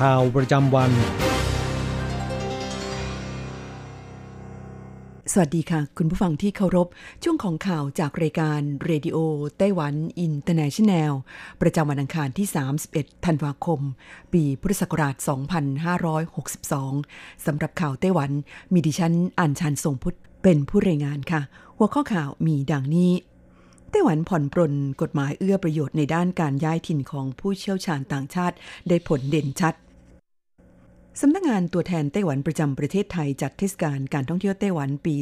[0.00, 0.90] ข่าวประจำวัน
[5.32, 6.88] สวัสดีค่ะ คุณผู้ฟังที่เคารพ
[7.22, 9.16] ช่วงของข่าวจากรายการเรดิโอ
[9.58, 11.12] ไต้หวันอินเตอร์เนชันแนล
[11.62, 12.46] ประจำวันอังคารที่
[12.86, 13.80] 31 ธันวาคม
[14.32, 15.14] ปีพุทธศักราช
[16.10, 18.30] 2562 สำหรับข่าวไต้หวัน
[18.72, 21.40] มีดิฉันอัญชันทรงพุทธิ์เป็นผู้รายงานค่ะ
[21.76, 23.10] หัวข้อข่าวมีดังนี้
[23.94, 28.56] ไต้หวันผ่อนปรนกฎหมายเอื้อประโยชน์ในด้านการย้ายถิ่นของผู้เชี่ยวชาญต่างชาติ
[28.88, 29.74] ได้ผลเด่นชัด
[31.20, 35.14] สำนักงานตัวแทนไต้หวันประจำประเทศไทยจัดเทศกาลการท่องเที่ยวไต้หวันปี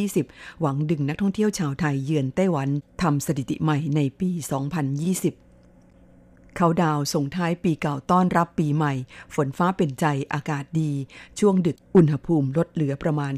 [0.00, 2.68] 2020 หวังดึงนักท่องเที่ยวชาวไทยเยือนไต้หวัน
[3.02, 4.30] ทำสถิติใหม่ในปี
[5.62, 8.94] 2020เขาดาวส่งท้ายปีเก่าต้อนรับปีใหม่
[9.34, 10.92] ฝนฟ้าเป็นใจอากาศดี
[11.38, 13.32] ช่วงดึกอุณหภูมิลดเหลือประมาณ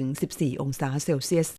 [0.00, 1.50] 12-14 องศาเซลเซียส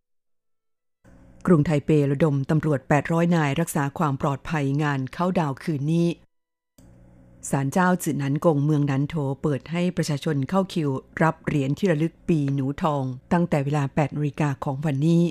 [1.46, 6.08] กรุงไทเประดมตำรวจ 800 นายรักษาความปลอดภัยงานเข้าดาวคืนนี้
[7.50, 10.88] ศาลเจ้าจือนันกงเมืองนันโถเปิดให้ประชาชนเข้าคิว
[11.22, 13.02] รับเหรียญที่ระลึกปีหนูทอง
[13.32, 15.22] ตั้งแต่เวลา8นาฬิกาของวันนี้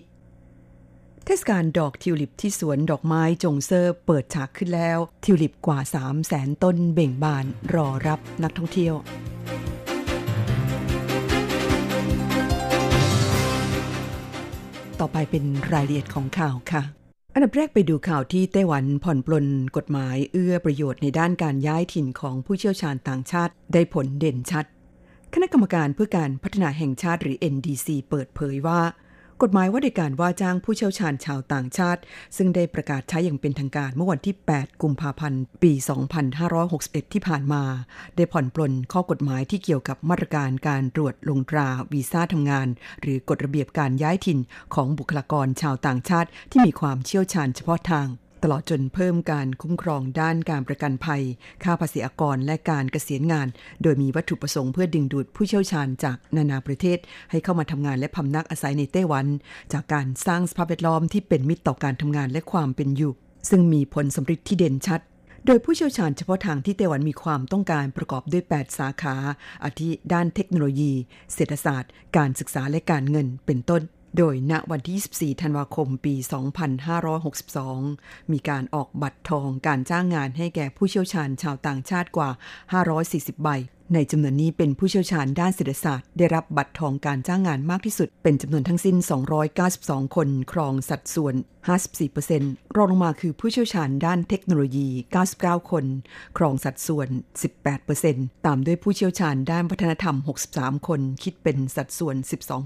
[1.25, 8.95] เทศกาลดอกทิวลิปที่สวนดอกไม้จงเซอร์เปิดฉากขึ้นแล้ว ทิวลิปกว่า 3 0 0แสนต้นเบ่งบานรอรับนักท่องเที่ยว
[15.01, 16.81] ต่อไปเป็นรายละเอียดของข่าวค่ะ
[17.33, 19.47] อันดับแรกไปดูข่าวที่ไต้หวันผ่อนปลน
[19.77, 24.65] กฎหมายเอื้อประโยชน์ในด้านการย้ายถิ่นของผู้เชี่ยวชาญต่างชาติได้ผลเด่นชัด
[25.33, 28.81] คณะกรรมการเพื่อการพัฒนาแห่งชาติหรือ NDC เปิดเผยว่า
[29.43, 32.01] กฎหมายว่าด้วยการว่าจ้างผู้เชี่ยวชาญชาวต่างชาติ
[32.37, 35.71] ซึ่งได้ประกาศใช้อย่างเป็นทางการเมื่อวันที่ 8 กุมภาพันธ์ ปี
[36.43, 37.63] 2561 ที่ผ่านมา
[38.15, 42.67] ได้ผ่อนปลนข้อกฎหมายที่เกี่ยวกับมาตรการการตรวจลงตราวีซ่าทำงาน
[43.01, 44.39] หรือกฎระเบียบการย้ายถิ่น
[44.75, 48.07] ของบุคลากรชาวต่างชาติที่มีความเชี่ยวชาญเฉพาะทาง
[48.43, 51.21] ตลอดจนเพิ่มการคุ้มครองด้านการประกันภัย
[51.63, 53.47] ค่าภาษีอากรและการเกษียณงาน
[53.83, 56.97] โดยมีวัตถุประสงค์เพื่อดึงดูดผู้เชี่ยวชาญจากนานาประเทศ
[57.31, 59.25] ให้เข้ามาทำงานและพำนักอาศัยในไต้หวัน
[59.73, 63.13] จากการสร้างสภาพแวดล้อมที่เป็นมิตรต่อการทำงานและความเป็นอยู่
[63.49, 65.01] ซึ่งมีผลสำเร็จที่เด่นชัด
[65.45, 69.15] โดยผู้เชี่ยวชาญเฉพาะทางที่ไต้หวันมีความต้องการประกอบด้วย 8 สาขา
[69.63, 70.91] อาทิด้านเทคโนโลยี
[71.33, 73.81] เศรษฐศาสตร์ การศึกษาและการเงินเป็นต้น
[74.17, 76.15] โดยณวันที่ 24 ธันวาคม ปี
[77.43, 82.29] 2562 มีการออกบัตรทองการจ้างงานให้แก่ผู้เชี่ยวชาญชาวต่างชาติกว่า
[82.87, 83.49] 540 ใบ
[83.93, 88.95] ในจำนวนนี้เป็นผู้เชี่ยวชาญด้านเศรษฐศาสตร์ ได้รับบัตรทองการจ้างงานมากที่สุด เป็นจำนวนทั้งสิ้น
[89.55, 91.35] 292 คน ครองสัดส่วน
[92.05, 94.87] 54%รองลงมาคือผู้เชี่ยวชาญด้านเทคโนโลยี
[95.29, 95.85] 99 คน
[96.37, 97.07] ครองสัดส่วน
[97.77, 100.15] 18%ตามด้วยผู้เชี่ยวชาญด้านวัฒนธรรม
[100.51, 102.15] 63 คน คิดเป็นสัดส่วน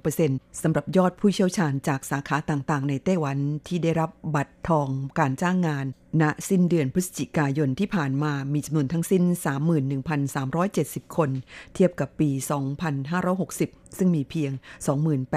[0.05, 3.37] 12%สำหรับยอดผู้เชี่ยวชาญจากสาขาต่างๆ ในไต้หวัน
[3.67, 4.87] ที่ได้รับบัตรทอง
[5.19, 5.85] การจ้างงาน
[6.21, 9.23] ณสิ้นเดือนพฤศจิกายนที่ผ่านมามีจำนวนทั้งสิ้น
[10.39, 11.29] 31,370 คน
[11.73, 12.29] เทียบกับปี
[13.13, 14.51] 2560 ซึ่งมีเพียง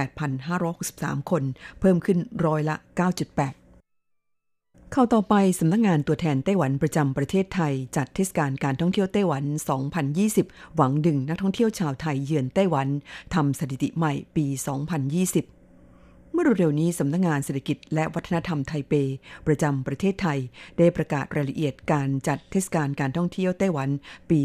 [0.03, 1.43] 28,563 คน
[1.81, 3.63] เพิ่มขึ้นร้อยละ 9.8
[4.93, 9.45] เข้าต่อไปสำนักงงานตัวแทนไต้หวันประจำประเทศไทย จัดเทศกาลการท่องเที่ยวไต้หวัน
[10.11, 12.89] 2020 หวังดึงนักท่องเที่ยวชาวไทยเยือนไต้หวัน
[13.35, 14.47] ทำสถิติใหม่ปี
[15.07, 15.62] 2020
[16.35, 18.93] เมื่อเร็วๆนี้สำนักงงานเศรษฐกิจและวัฒนธรรมไทเป
[19.47, 20.39] ประจำประเทศไทย
[20.79, 23.89] ได้ประกาศรายละเอียดการจัดเทศกาลการท่องเที่ยวไต้หวัน
[24.31, 24.41] ปี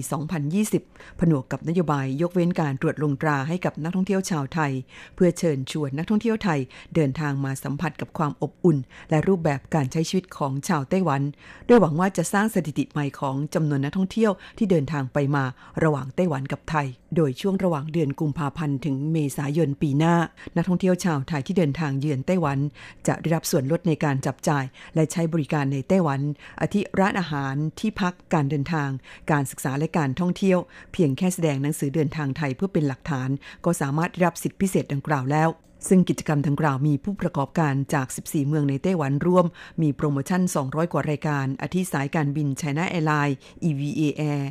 [0.57, 4.71] 2020 ผนวกกับนโยบายยกเว้นการตรวจลงตราให้กับนักท่องเที่ยวชาวไทย
[5.15, 6.59] เพื่อเชิญชวนนักท่องเที่ยวไทย
[6.95, 8.77] เดินทางมาสัมผัสกับความอบอุ่น
[9.09, 11.21] และรูปแบบการใช้ชีวิตของชาวไต้หวัน
[11.67, 15.43] โดยหวังว่าจะสร้างสถิติใหม่ของจำนวนนักท่องเที่ยวที่เดินทางไปมา
[15.83, 20.15] ระหว่างไต้หวันกับไทย โดยช่วงระหว่างเดือนกุมภาพันธ์ถึงเมษายนปีหน้า
[20.55, 22.59] นักท่องเที่ยวชาวไทยที่เดินทางเยือนไต้หวัน
[23.07, 24.65] จะได้รับส่วนลดในการจับจ่าย
[24.95, 26.19] และใช้บริการในไต้หวัน
[26.61, 28.89] อาทิร้านอาหารที่พักการเดินทาง
[29.31, 30.59] การศึกษาและการท่องเที่ยว
[30.93, 33.29] เพียงแค่แสดงหนังสือเดินทางไทยเพื่อเป็นหลักฐาน
[33.65, 35.49] ก็สามารถรับสิทธิพิเศษดังกล่าวแล้ว
[35.87, 39.45] ซึ่งกิจกรรมดังกล่าวมีผู้ประกอบการจาก 14 เมืองในไต้หวันร่วม
[39.81, 43.37] มีโปรโมชั่น 200 กว่ารายการ อาทิสายการบิน China Airlines
[43.67, 44.01] EVA
[44.31, 44.43] Air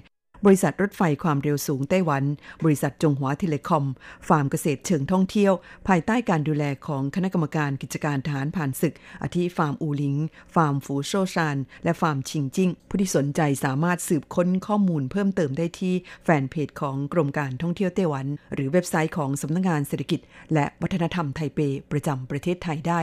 [0.44, 2.25] บริษัทรถไฟความเร็วสูงไต้หวัน
[2.65, 3.85] บริษัทจงหวาเทเลคอม
[4.29, 5.53] ฟาร์มเกษตรเชิงท่องเที่ยว
[5.88, 10.17] ภายใต้การดูแลของคณะกรรมการกิจการทหารผ่านศึก อาทิฟาร์มอูหลิง
[10.55, 15.94] ฟาร์มฝูโซ่วซาน และฟาร์มชิงจิ้ง ผู้ที่สนใจสามารถสืบค้นข้อมูลเพิ่มเติมได้ที่
[16.25, 20.21] แฟนเพจของกรมการท่องเที่ยวไต้หวัน หรือเว็บไซต์ของสำนักงานเศรษฐกิจ
[20.55, 21.59] และวัฒนธรรมไทเป
[21.93, 23.00] ประจำประเทศไทยได้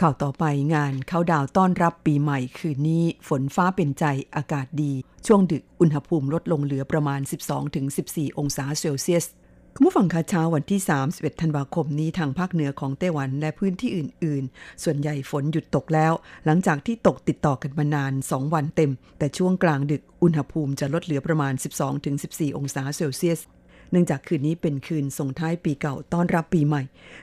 [0.00, 0.44] ข่าวต่อไป
[0.74, 4.04] งานเข้าดาวต้อนรับปีใหม่คืนนี้ฝนฟ้าเป็นใจ
[4.36, 4.92] อากาศดี
[5.26, 7.20] ช่วงดึกอุณหภูมิลดลงเหลือประมาณ
[7.80, 9.24] 12-14 องศาเซลเซียส
[9.74, 10.80] คุณผู้ฟังคะเช้าวันที่
[11.10, 16.12] 31 ธันวาคมนี้ทางภาคเหนือของไต้หวันและพื้นที่อื่น ๆ ส่วนใหญ่ฝนหยุดตกแล้ว
[16.46, 21.52] หลังจากที่ตกติดต่อกันมานาน 2 วันเต็ม แต่ช่วงกลางดึกอุณหภูมิจะลดเหลือประมาณ
[22.06, 23.40] 12-14 องศาเซลเซียส
[23.90, 26.82] เนื่องจากคืนนี้เป็นคืนส่งท้ายปีเก่าต้อนรับปีใหม่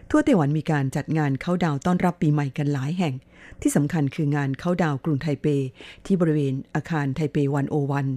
[0.09, 3.13] ทั่วไต้หวันมีการจัดงานเข้าดาวต้อนรับปีใหม่กันหลายแห่ง
[3.61, 5.45] ที่สำคัญคืองานเข้าดาวกรุงไทเป
[6.05, 8.07] ที่บริเวณอาคารไทเปวันโอวัน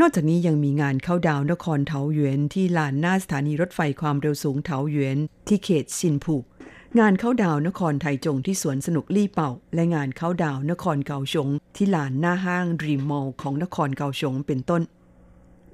[0.00, 5.18] นอกจากนี้ยังมีงานเข้าดาวนครเทาหยวนที่ลานหน้าสถานีรถไฟความเร็วสูงเทาหยวน
[5.48, 6.36] ที่เขตชินผู
[7.00, 14.82] งานเข้าดาวนครไทจงที่สวนสนุกลี่เป่า และงานเข้าดาวนครเกาชงที่ลานหน้าห้างรีมอลของนครเกาชงเป็นต้น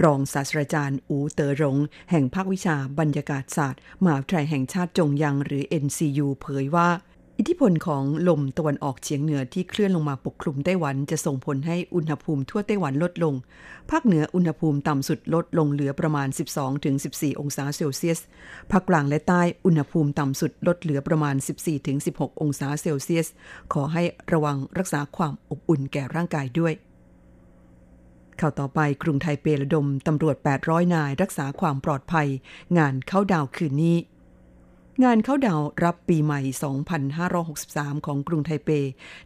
[0.04, 1.76] รองศาสตราจารย์อูเตอรง
[2.10, 6.88] แห่งภาควิชาบรรยากาศศาสตร์มหาวิทยาลัยแห่งชาติจงยังหรือ NCU เผยว่า
[7.38, 13.34] อิทธิพลของลมตะวันออกเฉียงเหนือที่เคลื่อนลงมาปกคลุมไต้หวันจะส่งผลให้อุณหภูมิทั่วไต้หวันลดลง
[13.90, 16.28] ภาคเหนืออุณหภูมิต่ำสุดลดลงเหลือประมาณ
[16.84, 18.20] 12-14 องศาเซลเซียส
[18.70, 21.34] ภาคกลางและใต้อุณหภูมิต่ำสุดลดเหลือประมาณ
[21.88, 23.28] 14-16 องศาเซลเซียส
[23.72, 24.02] ขอให้
[24.32, 26.74] ระวังรักษาความอบอุ่นแก่ร่างกายด้วย
[28.42, 32.28] ข่าวต่อไปกรุงไทเประดมตำรวจ 800 นายรักษาความปลอดภัย
[32.78, 33.96] งานเข้าดาวคืนนี้
[35.04, 36.40] งานเข้าดาวรับปีใหม่
[37.04, 38.70] 2563 ของกรุงไทเป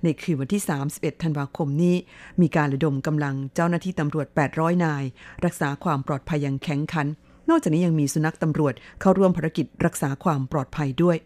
[0.03, 1.97] ในคืนวันที่ 31 ธันวาคมนี้
[2.41, 5.05] มีการระดมกำลังเจ้าหน้าที่ตำรวจ 800 นาย
[5.45, 7.07] รักษาความปลอดภัยอย่างแข็งขัน
[7.49, 11.17] นอกจากนี้ยังมีสุนัขตำรวจเข้าร่วมภารกิจรักษาความปลอดภัยด้วย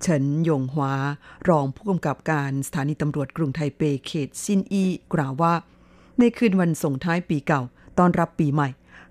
[0.00, 0.94] เฉินยงหวา
[1.48, 4.84] รองผู้กำกับการสถานีตำรวจกรุงไทเปเขตซินอี
[5.14, 5.54] กล่าวว่า
[6.24, 7.62] ในคืนวันส่งท้ายปีเก่า
[7.98, 8.68] ตอนรับปีใหม่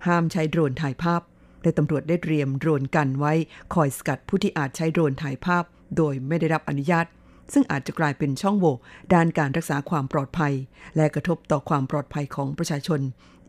[0.07, 1.21] ห้ามใช้โดรนถ่ายภาพ
[1.63, 3.33] และตำรวจได้เตรียมโดรนกันไว้
[3.73, 5.63] คอยสกัดผู้ที่อาจใช้โดรนถ่ายภาพ
[5.97, 7.05] โดยไม่ได้รับอนุญาต
[7.53, 8.75] ซึ่งอาจจะกลายเป็นช่องโหว่
[9.13, 10.53] ด้านการรักษาความปลอดภัย
[10.95, 12.99] และกระทบต่อความปลอดภัยของประชาชน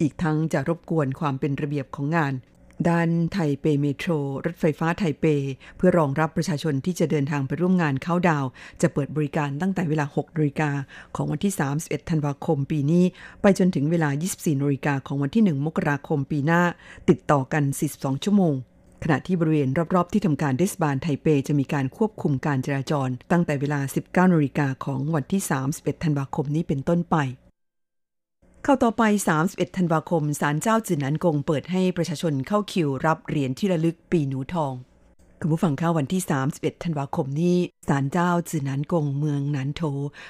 [0.00, 2.34] อีกทั้งจะรบกวนความเป็นระเบียบของงาน
[2.90, 4.11] ด้านไทเปเมโทร
[4.46, 5.25] รถไฟฟ้าไทเป
[5.76, 8.44] เพื่อรองรับประชาชนที่จะเดินทางไปร่วมงานเข้าดาว
[8.82, 10.70] จะเปิดบริการตั้งแต่เวลา6นาฬิกา
[11.17, 13.05] ของวันที่ 31 ธันวาคมปีนี้
[13.43, 16.62] ไปจนถึงเวลา 24นาฬิกาของวันที่ 1 มกราคมปีหน้า
[17.08, 17.64] ติดต่อกัน
[17.94, 18.55] 42 ชั่วโมง
[19.02, 25.43] ขณะที่บริเวณรอบ ๆ ที่ทำการเทศบาลไทเปจะมีการควบคุมการจราจร ตั้งแต่เวลา 19นาฬิกาของวันที่
[25.73, 27.17] 31 ธันวาคมนี้เป็นต้นไป
[28.64, 29.02] เข้าต่อไป
[29.40, 34.72] 31 ธันวาคม ศาลเจ้าจือนันกงเปิดให้ประชาชนเข้าคิวรับเหรียญที่ระลึกปีหนูทอง
[35.44, 36.22] คุณผู้ฟังข้าวันที่
[36.52, 37.56] 31 ธันวาคมนี้
[37.88, 39.82] ศาลเจ้าจือนันกงเมืองนานโถ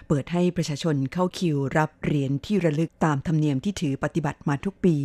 [0.08, 4.96] เปิดให้ประชาชนเข้าคิวรับเหรียญที่ระลึกตามธรรมเนียมที่ถือปฏิบัติมาทุกปี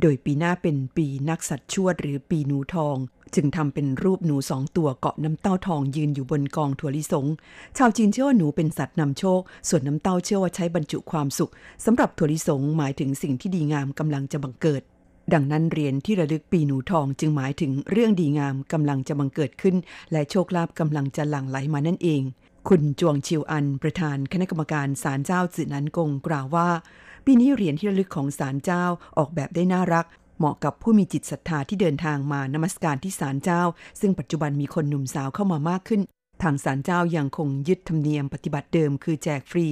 [0.00, 2.96] โดยปีหน้าเป็นปีนักสัตว์ชวดหรือปีหนูทอง
[3.34, 7.26] จึงทำเป็นรูปหนูสองตัวเกาะน้ำเต้าทองยืนอยู่บนกองถั่วลิสง
[7.76, 11.52] ชาวจีนเชื่อว่าหนูเป็นสัตว์นำโชค ส่วนน้ำเต้าเชื่อว่าใช้บรรจุความสุข
[11.84, 14.84] สำหรับถั่วลิสงหมายถึงสิ่งที่ดีงามกำลังจะบังเกิด
[15.32, 19.76] ดังนั้นเหรียนที่ระลึกปีหนูทองจึงหมายถึงเรื่องดีงามกำลังจะบังเกิดขึ้น
[20.12, 22.22] และโชคลาภกำลังจะหลั่งไหลมานั่นเอง
[22.68, 26.68] คุณจวงชิวอัน ประธานคณะกรรมการศาลเจ้าจื่อนันกงกล่าวว่า
[27.24, 28.84] ปีนี้เหรียญที่ระลึกของศาลเจ้า
[29.18, 30.06] ออกแบบได้น่ารัก
[30.38, 33.62] เหมาะกับผู้มีจิตศรัทธาที่เดินทางมานมัสการที่ศาลเจ้า
[34.00, 36.00] ซึ่งปัจจุบันมีคนหนุ่มสาวเข้ามามากขึ้น
[36.42, 39.66] ทางศาลเจ้ายังคงยึดธรรมเนียมปฏิบัติเดิมคือแจกฟรี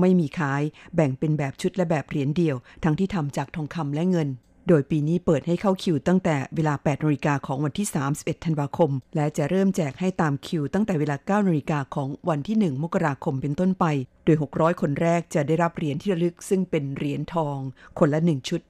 [0.00, 0.62] ไม่มีขาย
[0.94, 4.28] แบ่งเป็นแบบชุดและแบบเหรียญเดียว ทั้งที่ทำจากทองคำและเงิน
[4.68, 13.84] โดยปีนี้เปิดให้เข้าคิวตั้งแต่เวลา 8นาฬิกาของวันที่ 31 ธันวาคม และจะเริ่มแจกให้ตามคิวตั้งแต่เวลา 9นาฬิกาของวันที่ 1 มกราคมเป็นต้นไป
[14.24, 17.58] โดย 600 คนแรกจะได้รับเหรียญที่ระลึกซึ่งเป็นเหรียญทอง
[17.98, 18.60] คนละ 1 ชุด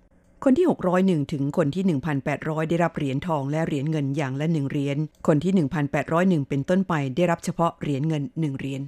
[0.44, 0.66] คนที่
[0.98, 1.84] 601 ถึงคนที่
[2.28, 5.52] 1,800 ได้รับเหรียญทองและเหรียญเงินอย่างละ 1 เหรียญ คนที่
[6.00, 8.82] 1,801 เป็นต้นไปได้รับเฉพาะเหรียญเงิน 1 เหรียญ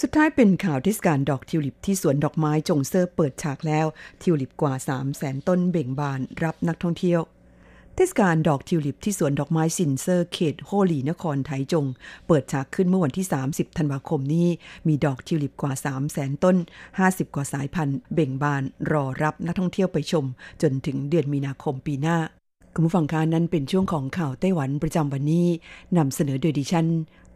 [0.00, 3.86] สุดท้ายเป็นข่าวเทศกาลดอกทิวลิปที่สวนดอกไม้จงเซ่อเปิดฉากแล้ว
[4.22, 7.20] ทิวลิปกว่า 3 0 0แสนต้นเบ่งบานรับนักท่องเที่ยว
[7.94, 11.86] เทศกาลดอกทิวลิปที่สวนดอกไม้ซินเซอร์เขตโฮ่วหลี่นครไทจง
[12.26, 14.48] เปิดฉากขึ้นเมื่อวันที่ 30 ธันวาคมนี้
[14.88, 16.56] มีดอกทิวลิปกว่า 3 0 0แสนต้น
[16.96, 20.24] 50 กว่าสายพันธุ์ เบ่งบานรอรับนักท่องเที่ยวไปชม
[20.62, 22.18] จนถึงเดือนมีนาคมปีหน้า
[22.74, 25.46] คุณผู้ฟังคะนั้นเป็นช่วงของข่าวไต้หวันประจำวันนี้
[25.96, 26.86] นำเสนอโดยดิฉัน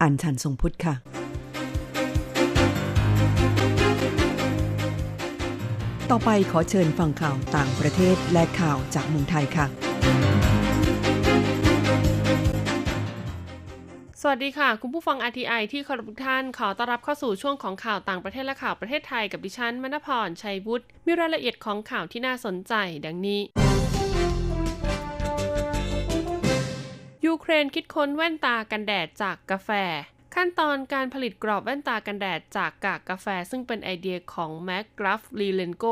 [0.01, 0.95] อัญชันทรงพุทธค่ะ
[6.11, 9.65] ต่อไปขอเชิญฟังข่าวต่างประเทศและข่าวจากเมืองไทยค่ะ
[14.21, 22.73] สวัสดีค่ะ คุณผู้ฟัง RTI ที่เคารพทุกท่านขอต้อนรับเข้าสู่ช่วงของข่าวต่างประเทศและข่าวประเทศไทยกับดิฉันมณพร ชัยวุฒิมีรายละเอียดของข่าวที่น่าสนใจ
[23.05, 23.41] ดังนี้
[27.25, 29.69] ยูเครนคิดค้นแว่นตากันแดดจากกาแฟ
[30.37, 35.85] ขั้นตอนการผลิตกรอบแว่นตากันแดดจากกากกาแฟซึ่งเป็นไอเดียของแม็กกราฟลีเลนโก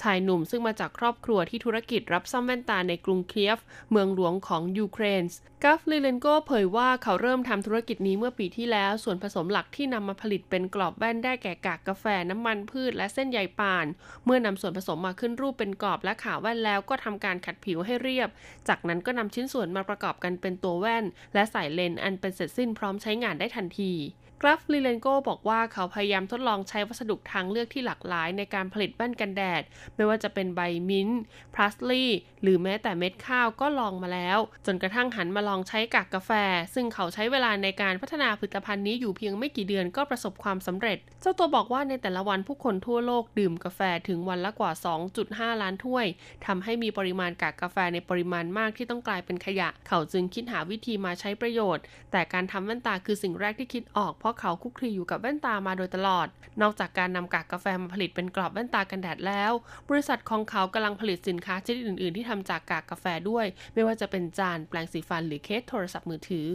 [0.00, 3.58] ชายหนุ่มซึ่งมาจากครอบครัวที่ธุรกิจรับซ่อมแว่นตาในกรุงเคียฟ
[3.90, 5.24] เมืองหลวงของยูเครน
[5.64, 13.86] กราฟลีเลนโกเผยว่าเขาเริ่มทำธุรกิจนี้เมื่อปีที่แล้ว ส่วนผสมหลักที่นำมาผลิตเป็นกรอบแว่นได้แก่กากกาแฟน้ำมันพืชและเส้นใยป่าน
[14.24, 18.28] เมื่อนำส่วนผสมมาขึ้นรูปเป็นกรอบและขาแว่นแล้วก็ทำการขัดผิวให้เรียบ
[18.68, 23.98] จากนั้นก็นำชิ้นส่วนมาประกอบกันเป็นตัวแว่น และใส่เลนส์อันเป็นเสร็จสิ้นพร้อมใช้งานได้ทันทีดี
[24.42, 29.62] กราฟลีเลนโกบอกว่าเขาพยายามทดลองใช้วัสดุทางเลือกที่หลากหลายในการผลิตแว่นกันแดด
[29.96, 31.20] ไม่ว่าจะเป็นใบมิ้นท์
[31.54, 32.04] พาร์สลีย์
[32.42, 36.30] หรือแม้แต่เม็ดข้าวก็ลองมาแล้ว จนกระทั่งหันมาลองใช้กากกาแฟ
[36.74, 44.72] ซึ่งเขาใช้เวลาในการพัฒนาผลิตภัณฑ์นี้อยู่เพียงไม่กี่เดือนก็ประสบความสำเร็จ เจ้าตัวบอกว่าในแต่ละวันผู้คนทั่วโลกดื่มกาแฟถึงวันละกว่า
[45.16, 46.06] 2.5 ล้านถ้วย
[46.46, 56.28] ทำให้มีปริมาณกากกาแฟในปริมาณมากที่ต้องกลายเป็นขยะ เขาจึงคิดหาวิธีมาใช้ประโยชน์ แต่การทำแว่นตาคือสิ่งแรกที่คิดออกเพราะเขาคุกคีอยู่กับแว่นตามาโดยตลอด
[56.62, 59.52] นอกจากการนำกากกาแฟมาผลิตเป็นกรอบแว่นตากันแดดแล้ว
[59.88, 66.48] บริษัทของเขากำลังผลิตสินค้าชนิดอื่น ๆ ที่ทำจากกากกาแฟด้วย ไม่ว่าจะเป็นจานแปลงสีฟันหรือเคสโทรศัพท์มือถือ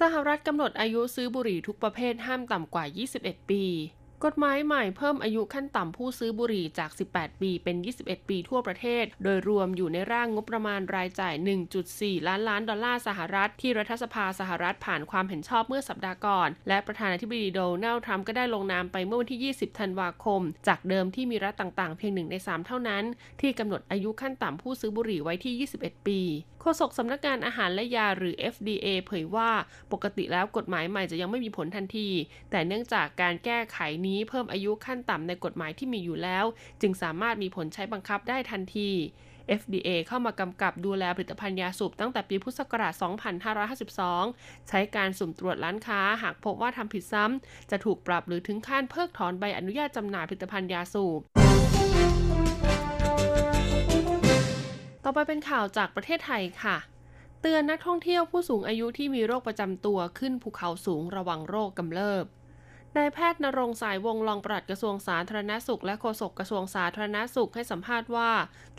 [0.00, 2.84] สหรัฐกำหนดอายุซื้อบุหรี่ทุกประเภทห้ามต่ำกว่า
[3.18, 3.64] 21 ปี
[4.24, 11.34] กฎหมายใหม่เพิ่มอายุขั้นต่ำผู้ซื้อบุหรี่จาก 18 ปีเป็น 21 ปีทั่วประเทศ โดยรวมอยู่ในร่างงบประมาณรายจ่าย
[11.80, 23.04] 1.4 ล้านล้านดอลลาร์สหรัฐ ที่รัฐสภาสหรัฐผ่านความเห็นชอบเมื่อสัปดาห์ก่อน และประธานาธิบดีโดนัลด์ทรัมป์ก็ได้ลงนามไปเมื่อวันที่ 20 ธันวาคม จากเดิมที่มีรัฐต่างๆ เพียงหนึ่งใน 3 เท่านั้น
[23.40, 26.20] ที่กำหนดอายุขั้นต่ำผู้ซื้อบุหรี่ไว้ที่ 21 ปี
[26.66, 29.50] ฆษกสำนักงานอาหารและยาหรือ FDA เผยว่า
[29.92, 32.08] ปกติแล้วกฎหมายใหม่จะยังไม่มีผลทันที
[32.50, 36.44] แต่เนื่องจากการแก้ไขนี้เพิ่มอายุขั้นต่ำในกฎหมายที่มีอยู่แล้ว
[36.80, 38.90] จึงสามารถมีผลใช้บังคับได้ทันที
[39.60, 42.92] FDA เข้ามากำกับดูแลผลิตภัณฑ์ยาสูบตั้งแต่ปีพุทธศักราช
[43.82, 51.20] 2552 ใช้การสุ่มตรวจร้านค้า หากพบว่าทำผิดซ้ำ จะถูกปรับหรือถึงขั้นเพิกถอนใบอนุญาตจำหน่ายผลิตภัณฑ์ยาสูบ
[55.08, 56.76] ต่อไปเป็นข่าวจากประเทศไทยค่ะ
[57.40, 62.24] เตือนนักท่องเที่ยวผู้สูงอายุที่มีโรคประจำตัวขึ้นภูเขาสูงระวังโรคกำเริบ
[62.98, 68.30] นายแพทย์นรงสายวงรองปลัดกระทรวงสาธารณสุข และโฆษกกระทรวงสาธารณสุขให้สัมภาษณ์ว่า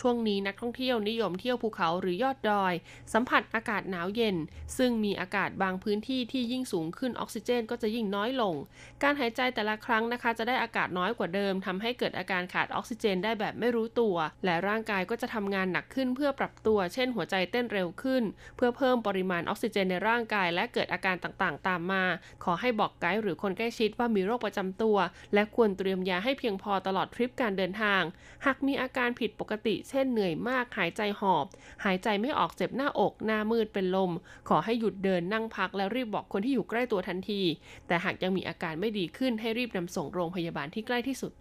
[0.01, 2.73] ช่วงนี้นักท่องเที่ยวนิยมเที่ยวภูเขาหรือยอดดอย
[3.13, 4.35] สัมผัสอากาศหนาวเย็น
[4.77, 8.55] ซึ่งมีอากาศบางพื้นที่ที่ยิ่งสูงขึ้นออกซิเจนก็จะยิ่งน้อยลง
[9.03, 18.23] การหายใจแต่ละครั้งนะคะ จะได้อากาศน้อยกว่าเดิมทำให้เกิดอาการขาดออกซิเจนได้แบบไม่รู้ตัว และร่างกายก็จะทำงานหนักขึ้นเพื่อปรับตัว เช่น หัวใจเต้นเร็วขึ้น
[18.57, 22.03] เพื่อเพิ่มปริมาณออกซิเจนในร่างกาย และเกิดอาการต่างๆ ตามมา
[22.43, 24.97] ขอให้บอกไกด์หรือคนใกล้ชิดว่ามีโรคประจำตัว
[25.33, 28.01] และควรเตรียมยาให้เพียงพอตลอดทริปการเดินทาง
[28.45, 31.45] หากมีอาการผิดปกติ เช่นเหนื่อยมากหายใจหอบ
[31.85, 34.11] หายใจไม่ออกเจ็บหน้าอก หน้ามืดเป็นลม
[34.49, 37.41] ขอให้หยุดเดินนั่งพักแล้วรีบบอกคนที่อยู่ใกล้ตัวทันที
[37.87, 41.31] แต่หากยังมีอาการไม่ดีขึ้นให้รีบนำส่งโรงพยาบาลที่ใกล้ที่สุด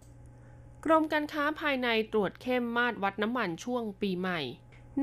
[0.85, 4.39] กรมการค้าภายในตรวจเข้มมาตรวัดน้ำมันช่วงปีใหม่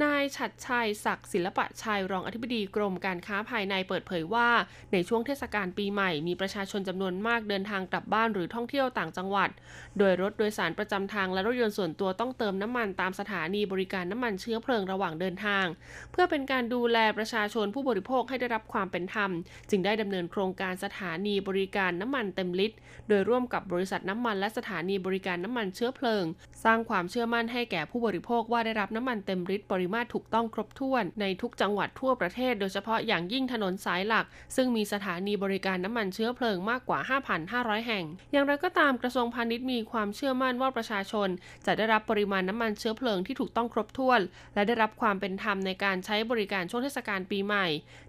[0.02, 4.48] นายฉัดชัยศักดิ์ศิลปะชัยรองอธิบดีกรมการค้าภายในเปิดเผยว่า
[4.92, 9.50] ในช่วงเทศกาลปีใหม่มีประชาชนจำนวนมากเดินทางกลับบ้านหรือท่องเที่ยวต่างจังหวัด
[9.98, 15.66] โดยรถโดยสารประจำทางและรถยนต์ส่วนตัวต้องเติมน้ำมันตามสถานีบริการน้ำมันเชื้อเพลิงระหว่างเดินทาง
[16.12, 19.30] เพื่อเป็นการดูแลประชาชนผู้บริโภคให้ได้รับความเป็นธรรม
[19.70, 22.76] จึงได้ดำเนินโครงการสถานีบริการน้ำมันเต็มลิตร
[23.08, 26.24] โดยร่วมกับบริษัทน้ำมันและสถานีบริการน้ำมันเชื้อเพลิง
[26.64, 34.26] สร้างความเชื่อมั่นให้แก่ผู้บริโภคว่าได้รับน้ำมันเต็มลิตรปริมาตรถูกต้องครบถ้วนในทุกจังหวัดทั่วประเทศ โดยเฉพาะอย่างยิ่งถนนสายหลัก
[34.56, 36.98] ซึ่งมีสถานีบริการน้ำมันเชื้อเพลิงมากกว่า
[37.42, 41.28] 5,500 แห่ง อย่างไรก็ตามกระทรวงพาณิชย์มีความเชื่อมั่นว่าประชาชน
[41.66, 44.20] จะได้รับปริมาณน้ำมันเชื้อเพลิงที่ถูกต้องครบถ้วน
[44.54, 47.66] และได้รับความเป็นธรรมในการใช้บริการช่วงเทศกาลปีใหม่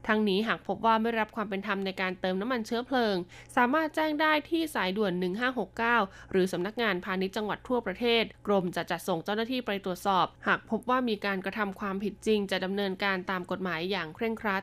[0.07, 3.15] ทั้งนี้หากพบว่าไม่รับความเป็นธรรมในการเติมน้ำมันเชื้อเพลิง
[3.55, 5.13] สามารถแจ้งได้ที่สายด่วน
[5.73, 14.61] 1569 หรือสำนักงานพาณิชย์จังหวัดทั่วประเทศ กรมจะจัดส่งเจ้าหน้าที่ไปตรวจสอบ หากพบว่ามีการกระทำความผิดจริงจะดำเนินการตามกฎหมายอย่างเคร่งครัด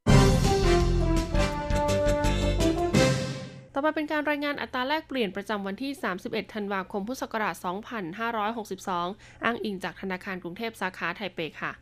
[3.75, 5.93] ต่อมาเป็นการรายงานอัตราแลกเปลี่ยนประจำวันที่
[6.23, 7.55] 31 ธันวาคม พุทธศักราช
[8.71, 11.73] 2562 อ้างอิงจากธนาคารกรุงเทพสาขาไทเปค่ะ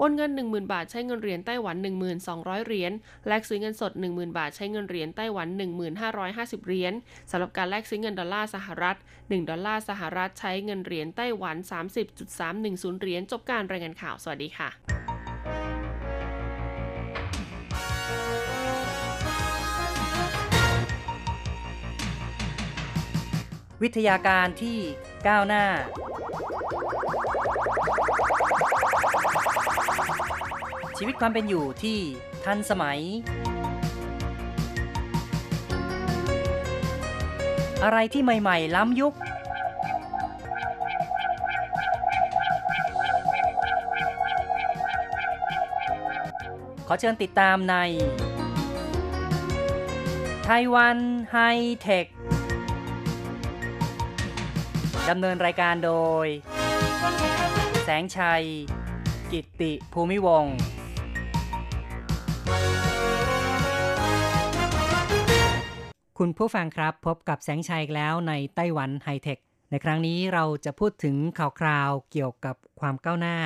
[0.00, 1.76] โอนเงิน 10,000 บาทใช้เงินเหรียญไต้หวัน
[2.22, 2.92] 1200 เหรียญ
[3.26, 5.48] แลกซื้อเงินสด 10,000 บาทใช้เงินเหรียญไต้หวัน
[6.08, 6.92] 1550 เหรียญ
[7.30, 11.56] สำหรับการแลกซื้อเงินดอลลาร์สหรัฐ 1 ดอลลาร์สหรัฐใช้เงินเหรียญไต้หวัน
[12.28, 14.68] 30.310 เหรียญ จบการรายงานข่าว สวัสดีค่ะ
[23.82, 24.78] วิทยาการที่
[25.26, 25.64] ก้าวหน้า
[30.98, 31.98] ชีวิตความเป็นอยู่ที่
[32.44, 33.00] ทันสมัย
[37.84, 39.14] อะไรที่ใหม่ ๆ ล้ำยุค
[46.86, 47.74] ขอเชิญติดตามใน
[50.46, 50.98] ไต้หวัน
[51.32, 51.38] ไฮ
[51.80, 52.06] เทค
[55.10, 55.92] ดำเนินรายการโด
[56.24, 56.26] ย
[57.84, 58.44] แสงชัย
[59.32, 60.56] กิตติภูมิวงศ์
[66.22, 69.38] คุณผู้ฟังครับพบกับแสงชัยแล้วในไต้หวันไฮเทค
[69.70, 73.38] ในครั้งนี้เราจะพูดถึงข่าวคราวเกี่ยวกับความก้าวหน้า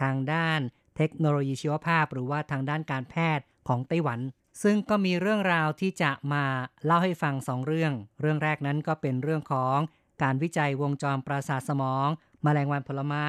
[0.00, 0.60] ทางด้าน
[0.96, 4.20] เทคโนโลยีชีวภาพ หรือว่าทางด้านการแพทย์ของไต้หวัน
[4.62, 6.44] ซึ่งก็มีเรื่องราวที่จะมา
[6.84, 9.76] เล่าให้ฟังสองเรื่อง เรื่องแรกนั้นก็เป็นเรื่องของ
[10.22, 12.08] การวิจัยวงจรประสาทสมอง
[12.44, 13.24] มแมลงวันผลไม้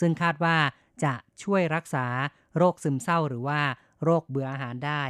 [0.00, 0.56] ซึ่งคาดว่า
[1.04, 2.06] จะช่วยรักษา
[2.56, 3.60] โรคซึมเศร้าหรือว่า
[4.04, 5.02] โรคเบื่ออาหารได้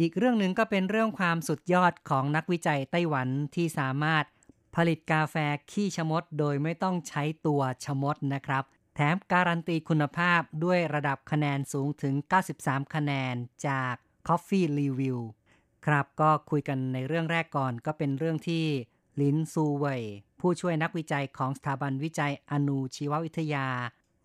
[0.00, 4.24] อีกเรื่องหนึ่งก็เป็นเรื่องความสุดยอดของนักวิจัยไต้หวันที่สามารถ
[4.76, 5.36] ผลิตกาแฟ
[5.70, 12.14] ขี้ชะมดโดยไม่ต้องใช้ตัวชะมดนะครับ แถมการันตีคุณภาพด้วยระดับคะแนนสูงถึง
[12.54, 13.34] 93 คะแนน
[13.68, 13.94] จาก
[14.28, 15.18] Coffee Review
[15.86, 18.64] ครับก็คุยกันในเรื่องแรกก่อนก็เป็นเรื่องที่
[19.20, 20.02] ลินซูเวย
[20.40, 23.66] ผู้ช่วยนักวิจัยของสถาบันวิจัยอนุชีววิทยา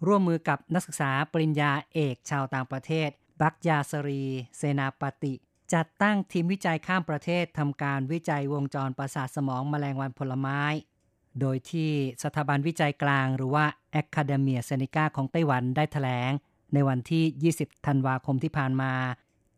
[0.06, 3.10] ร่วมมือกับนักศึกษาปริญญาเอกชาวต่างประเทศ
[3.42, 4.24] บักยาสรี
[4.58, 5.34] เซนาปติ
[5.74, 10.62] จัดตั้งทีมวิจัยข้ามประเทศทำการวิจัยวงจรประสาทสมองมแมลงวันผลไม้
[11.40, 11.92] โดยที่
[12.24, 13.66] สถาบันวิจัยกลางหรือว่า
[14.02, 16.32] Academia Sinica ของไต้หวันได้ถแถลง
[16.74, 18.94] ในวันที่ 20 ธันวาคมที่ผ่านมา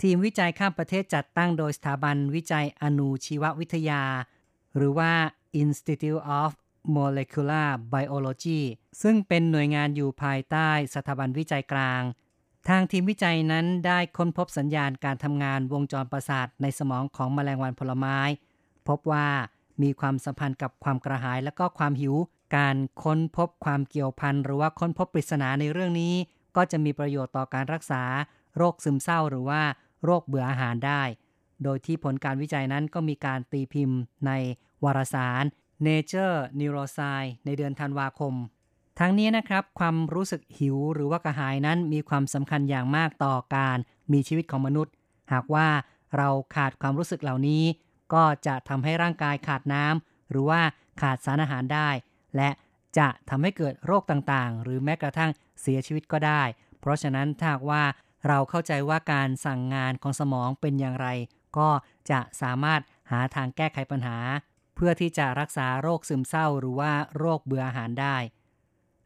[0.02, 4.04] ทีมวิจัยข้ามประเทศจัดตั้งโดยสถาบันวิจัยอนุชีววิทยา
[4.76, 5.12] หรือว่า
[5.62, 6.52] Institute of
[6.96, 8.62] Molecular Biology
[9.02, 12.02] ซึ่งเป็นหน่วยงานอยู่ภายใต้สถาบันวิจัยกลาง
[12.70, 18.18] ทางทีมวิจัยนั้นได้ค้นพบสัญญาณการทำงานวงจรประสาทในสมองของแมลงวันผลไม้
[18.88, 19.28] พบว่า
[19.82, 22.16] มีความสัมพันธ์กับความกระหายและก็ความหิว
[22.58, 26.14] การค้นพบความเกี่ยวพันหรือว่าค้นพบปริศนาในเรื่องนี้
[26.56, 28.04] ก็จะมีประโยชน์ต่อการรักษา
[28.58, 29.62] โรคซึมเศร้าหรือว่า
[30.04, 31.02] โรคเบื่ออาหารได้
[31.64, 34.32] โดยที่ผลการวิจัยนั้นก็มีการตีพิมพ์ใน
[34.84, 35.44] วารสาร
[35.88, 38.34] Nature Neuroscience ในเดือนธันวาคม
[39.00, 43.78] ทั้งนี้นะครับความรู้สึกหิวหรือว่ากระหายนั้นมีความสำคัญอย่างมากต่อการ
[44.12, 44.94] มีชีวิตของมนุษย์
[45.32, 45.68] หากว่า
[46.18, 47.64] เราขาดความรู้สึกเหล่านี้
[48.14, 50.62] ก็จะทำให้ร่างกายขาดน้ำหรือว่า
[51.02, 51.90] ขาดสารอาหารได้
[52.36, 52.50] และ
[52.98, 56.44] จะทำให้เกิดโรคต่างๆ หรือแม้กระทั่งเสียชีวิตก็ได้
[56.80, 57.84] เพราะฉะนั้นถ้าว่า
[58.28, 61.08] เราเข้าใจว่าการสั่งงานของสมองเป็นอย่างไร
[61.58, 61.70] ก็
[62.12, 64.18] จะสามารถหาทางแก้ไขปัญหา
[64.76, 68.18] เพื่อที่จะรักษาโรคซึมเศร้า หรือว่าโรคเบื่ออาหารได้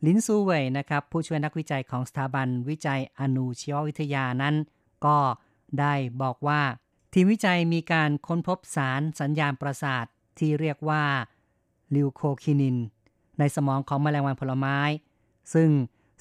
[0.06, 4.56] ลินซูเว่ยนะครับผู้ช่วยนักวิจัยของสถาบันวิจัยอนุชีววิทยานั้น
[5.06, 5.18] ก็
[5.80, 6.62] ได้บอกว่า
[7.14, 10.06] ทีมวิจัยมีการค้นพบสารสัญญาณประสาท
[10.40, 11.04] ที่เรียกว่า
[11.96, 12.78] ลิวโคคินิน
[13.40, 14.80] ในสมองของแมลงวันผลไม้
[15.54, 15.70] ซึ่ง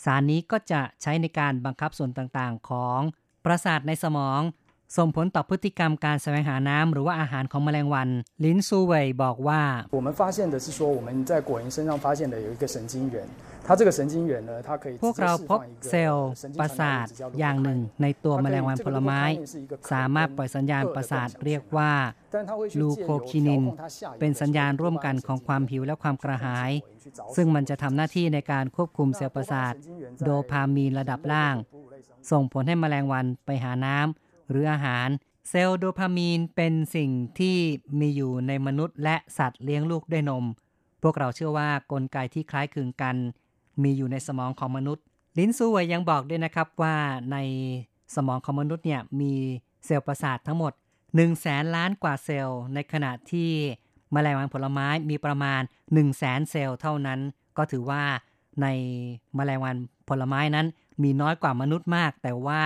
[0.05, 3.01] สารนี้ก็จะใช้ในการบังคับส่วนต่างๆ ของ
[3.44, 4.40] ประสาทในสมอง
[4.97, 8.09] ส่งผลต่อพฤติกรรมการแสวงหาน้ำหรือว่าอาหารของแมลงวัน
[8.44, 13.54] ลินซูเว่ยบอกว่าเราพบว่าเราในหัวเราในกร
[15.12, 17.07] กเราพบเซลล์ประสาท
[17.38, 19.20] อย่างหนึ่งในตัวแมลงวันผลไม้
[19.92, 21.92] สามารถปล่อยสัญญาณประสาทเรียกว่า
[22.81, 23.62] ลูโคคินิน
[24.20, 26.70] เป็นสัญญาณร่วมกันของความหิวและความกระหาย
[27.37, 29.72] ซึ่งมันจะทำหน้าที่ในการควบคุมเซลล์ประสาท
[30.22, 31.55] โดพามีนระดับล่าง
[32.31, 35.09] ส่งผลให้แมลงวันไปหาน้ำหรืออาหาร
[35.50, 37.57] เซลล์โดพามีนเป็นสิ่งที่
[38.00, 40.44] มีอยู่ในมนุษย์และสัตว์เลี้ยงลูกด้วยนม
[41.03, 43.16] พวกเราเชื่อว่ากลไกที่คล้ายคลึงกัน
[43.82, 45.04] มีอยู่ในสมองของมนุษย์
[45.38, 46.96] ลินซูเวยยังบอกด้วยนะครับว่า
[47.32, 47.37] ใน
[48.16, 49.32] สมองของมนุษย์เนี่ยมี
[49.84, 53.50] เซลล์ประสาททั้งหมด1 0 0 0 0แสนล้านกว่าเซลล์ ในขณะที่
[54.14, 57.20] มแมลงวันผลไม้มีประมาณ 1 0 0 0 0แสนเซลล์เท่านั้น
[57.56, 58.02] ก็ถือว่า
[58.62, 58.66] ใน
[59.38, 59.76] มแมลงวัน
[60.08, 60.66] ผลไม้นั้น
[61.02, 62.60] มีน้อยกว่ามนุษย์มาก แต่ว่า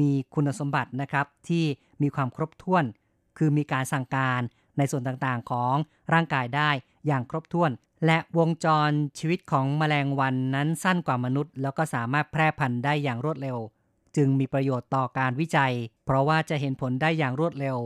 [0.00, 1.64] มีคุณสมบัตินะครับที่
[2.02, 2.84] มีความครบถ้วน
[3.38, 4.40] คือมีการสั่งการ
[4.78, 5.74] ในส่วนต่างๆของ
[6.12, 6.70] ร่างกายได้
[7.06, 7.70] อย่างครบถ้วน
[8.06, 13.58] และวงจรชีวิตของแมลงวันนั้นสั้นกว่ามนุษย์ แล้วก็สามารถแพร่พันธุ์ได้อย่างรวดเร็ว
[14.16, 15.72] จึงมีประโยชน์ต่อการวิจัย
[16.04, 17.76] เพราะว่าจะเห็นผลได้อย่างรวดเร็ว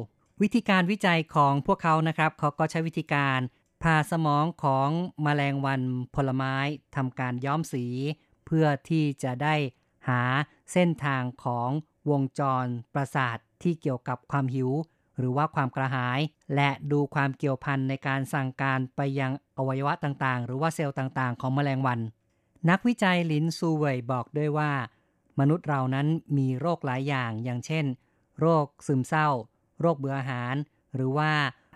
[0.42, 3.40] วิธีการวิจัยของพวกเขานะครับเขาก็ใช้วิธีการ
[3.83, 4.88] ผ่าสมองของ
[5.23, 5.83] แมลงวัน
[6.14, 6.55] ผลไม้
[6.97, 7.85] ทำการย้อมสี
[8.47, 9.55] เพื่อที่จะได้
[10.09, 10.23] หา
[10.73, 11.70] เส้นทางของ
[12.11, 14.70] วงจรประสาทที่เกี่ยวกับความหิว
[15.18, 16.20] หรือว่าความกระหาย
[16.55, 22.00] และดูความเกี่ยวพันในการสั่งการไปยังอวัยวะต่างๆ หรือว่าเซลล์ต่างๆ ของแมลงวัน
[22.70, 24.72] นักวิจัยลินซูเวยบอกด้วยว่า
[25.40, 26.07] มนุษย์เรานั้น
[26.38, 27.85] มีโรคหลายอย่างอย่างเช่น
[28.40, 29.29] โรคซึมเศร้า
[29.81, 30.55] โรคเบื่ออาหาร
[30.94, 31.33] หรือว่า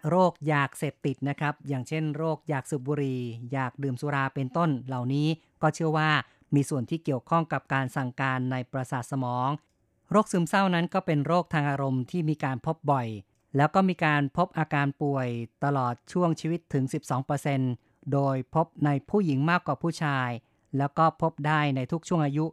[0.09, 3.21] โรคอยากเสพติดนะครับ อย่างเช่น โรคอยากสูบบุหรี่
[3.53, 5.29] อยากดื่มสุราเป็นต้นเหล่านี้
[5.63, 6.11] ก็เชื่อว่า
[6.55, 9.49] มีส่วนที่เกี่ยวข้องกับการสั่งการในประสาทสมอง
[10.11, 13.09] โรคซึมเศร้านั้นก็เป็นโรคทางอารมณ์ที่มีการพบบ่อย
[13.57, 15.29] แล้วก็มีการพบอาการป่วย
[15.65, 16.85] ตลอดช่วงชีวิตถึง
[17.49, 20.31] 12%โดยพบในผู้หญิงมากกว่าผู้ชาย
[20.79, 22.47] แล้วก็พบได้ในทุกช่วงอายุ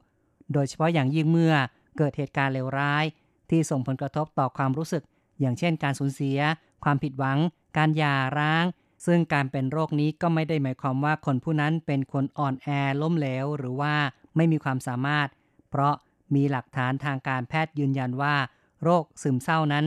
[0.53, 1.55] โดยเฉพาะอย่างยิ่งเมื่อ
[1.97, 3.05] เกิดเหตุการณ์เลวร้าย
[3.49, 5.03] ที่ส่งผลกระทบต่อความรู้สึก
[5.39, 6.39] อย่างเช่น การสูญเสีย
[6.83, 7.37] ความผิดหวัง
[7.77, 8.65] การหย่าร้าง
[9.05, 12.67] ซึ่งการเป็นโรคนี้ก็ไม่ได้หมายความว่าคนผู้นั้นเป็นคนอ่อนแอ
[13.01, 13.93] ล้มเหลวหรือว่า
[14.35, 15.27] ไม่มีความสามารถ
[15.69, 15.95] เพราะ
[16.35, 18.35] มีหลักฐานทางการแพทย์ยืนยันว่า
[18.83, 19.85] โรคซึมเศร้านั้น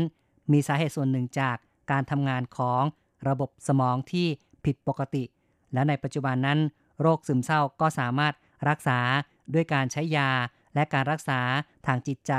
[0.53, 1.57] มีสาเหตุส่วนหนึ่งจาก
[1.91, 2.83] การทำงานของ
[3.29, 4.27] ระบบสมองที่
[4.65, 5.25] ผิดปกติ
[5.73, 6.59] และในปัจจุบันนั้น
[7.01, 8.35] โรคซึมเศร้าก็สามารถ
[8.69, 8.99] รักษา
[9.55, 10.31] ด้วยการใช้ยา
[10.75, 11.41] และการรักษา
[11.87, 12.33] ทางจิตใจ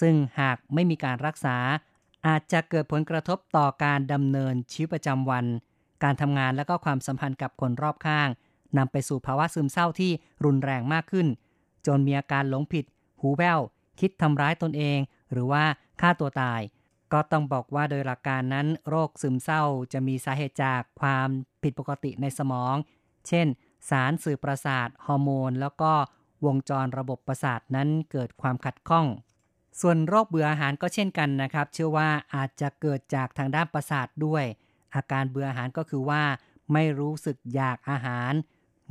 [0.00, 1.56] ซึ่งหากไม่มีการรักษา
[2.26, 5.44] อาจจะเกิดผลกระทบต่อการดำเนินชีวิตประจำวัน
[6.04, 8.28] การทำงานและก็ความสัมพันธ์กับคนรอบข้าง
[8.78, 10.12] นำไปสู่ภาวะซึมเศร้าที่
[10.44, 11.26] รุนแรงมากขึ้น
[11.86, 12.84] จนมีอาการหลงผิด
[13.20, 13.60] หูแว่ว
[14.00, 14.98] คิดทำร้ายตนเอง
[15.32, 15.64] หรือว่า
[16.00, 16.60] ฆ่าตัวตาย
[17.12, 21.28] ก็ต้องบอกว่าโดยหลักการนั้น โรคซึมเศร้าจะมีสาเหตุจากความ
[21.62, 22.74] ผิดปกติในสมอง
[23.28, 23.46] เช่น
[23.90, 25.92] สารสื่อประสาทฮอร์โมน แล้วก็
[26.46, 29.06] วงจรระบบประสาทนั้นเกิดความขัดข้อง
[29.80, 34.44] ส่วนโรคเบื่ออาหารก็เช่นกันนะครับ เชื่อว่าอาจจะเกิดจากทางด้านประสาทด้วย
[34.94, 36.22] อาการเบื่ออาหารก็คือว่า
[36.72, 38.32] ไม่รู้สึกอยากอาหาร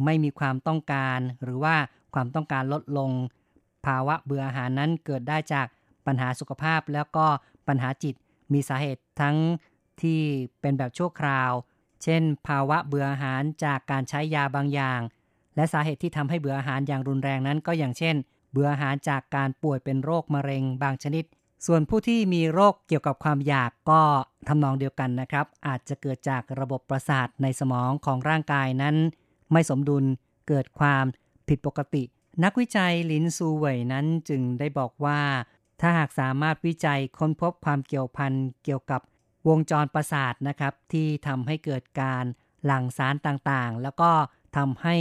[0.05, 1.75] ไม่มีความต้องการ หรือว่า
[2.13, 3.11] ความต้องการลดลง
[3.87, 5.67] ภาวะเบื่ออาหารนั้นเกิดได้จาก
[6.05, 7.25] ปัญหาสุขภาพแล้วก็
[7.67, 8.15] ปัญหาจิต
[8.53, 9.37] มีสาเหตุทั้ง
[10.01, 10.21] ที่
[10.61, 11.51] เป็นแบบชั่วคราว
[12.03, 15.01] เช่น ภาวะเบื่ออาหารจากการใช้ยาบางอย่าง
[15.55, 18.15] และสาเหตุที่ทำให้เบื่ออาหารอย่างรุนแรงนั้นก็อย่างเช่น
[18.51, 21.25] เบื่ออาหารจากการป่วยเป็นโรคมะเร็งบางชนิด
[21.65, 24.01] ส่วนผู้ที่มีโรคเกี่ยวกับความอยากก็
[24.47, 28.95] ทำนองเดียวกันนะครับ อาจจะเกิดจากระบบประสาทในสมองของร่างกายนั้น
[29.51, 30.03] ไม่สมดุล
[30.47, 31.05] เกิดความ
[31.49, 32.03] ผิดปกติ
[32.43, 35.21] นักวิจัยลินซูเหวยนั้นจึงได้บอกว่า
[35.81, 39.01] ถ้าหากสามารถวิจัยค้นพบความเกี่ยวพันเกี่ยวกับ
[39.47, 42.25] วงจรประสาทนะครับ ที่ทำให้เกิดการ
[42.65, 44.11] หลั่งสารต่างๆ แล้วก็
[44.57, 44.95] ทำให้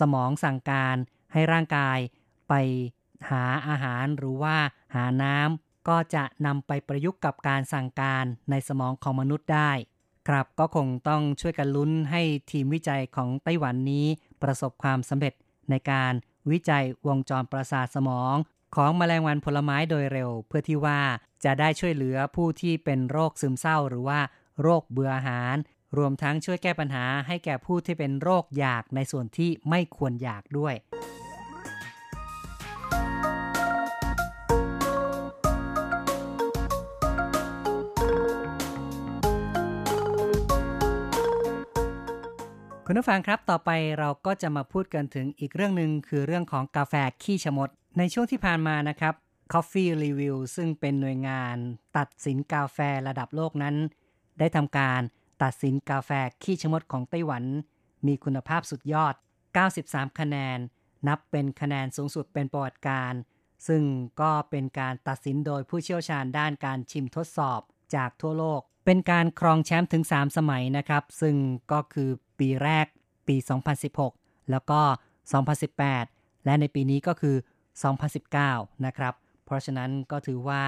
[0.00, 0.96] สมองสั่งการ
[1.32, 1.98] ให้ร่างกาย
[2.48, 2.54] ไป
[3.30, 4.56] หาอาหารหรือว่า
[4.94, 9.70] หาน้ำก็จะนำไปประยุกต์กับการสั่งการในสมองของมนุษย์ได้
[10.28, 14.06] ครับก็คงต้องช่วยกันลุ้นให้ทีมวิจัยของไต้หวันนี้
[14.42, 15.34] ประสบความสำเร็จ
[15.70, 16.12] ในการ
[16.52, 18.36] วิจัยวงจรประสาทสมอง
[18.76, 21.00] ของแมลงวันผลไม้โดยเร็ว เพื่อที่ว่า
[21.44, 24.20] จะได้ช่วยเหลือผู้ที่เป็นโรคซึมเศร้าหรือว่า
[24.62, 25.56] โรคเบื่ออาหาร
[25.98, 30.74] รวมทั้งช่วยแก้ปัญหาให้แก่ผู้ที่เป็นโรคอยากในส่วนที่ไม่ควรอยากด้วย
[42.90, 49.14] คุณผู้ฟังครับต่อไปเราก็จะมาพูดกันถึงอีกเรื่องหนึ่งคือเรื่องของกาแฟขี้ชะมด ในช่วงที่ผ่านมานะครับ
[49.52, 51.56] Coffee Review ซึ่งเป็นหน่วยงาน
[51.96, 53.76] ตัดสินกาแฟระดับโลกนั้น
[54.38, 55.00] ได้ทำการ
[55.42, 56.10] ตัดสินกาแฟ
[56.42, 57.44] ขี้ชะมดของไต้หวัน
[58.06, 59.14] มีคุณภาพสุดยอด
[59.66, 60.58] 93 คะแนน
[61.08, 63.12] นับเป็นคะแนนสูงสุดเป็นประวัติการ
[63.68, 63.82] ซึ่ง
[64.20, 67.60] ก็เป็นการตัดสินโดยผู้เชี่ยวชาญด้านการชิมทดสอบ
[67.94, 71.36] จากทั่วโลก เป็นการครองแชมป์ถึง 3 สมัยนะครับ ซึ่ง
[71.74, 72.86] ก็คือ ปีแรก
[73.28, 73.36] ปี
[73.92, 74.80] 2016 แล้วก็
[75.62, 77.36] 2018 และในปีนี้ก็คือ
[78.30, 80.64] 2019 นะครับ เพราะฉะนั้นก็ถือว่า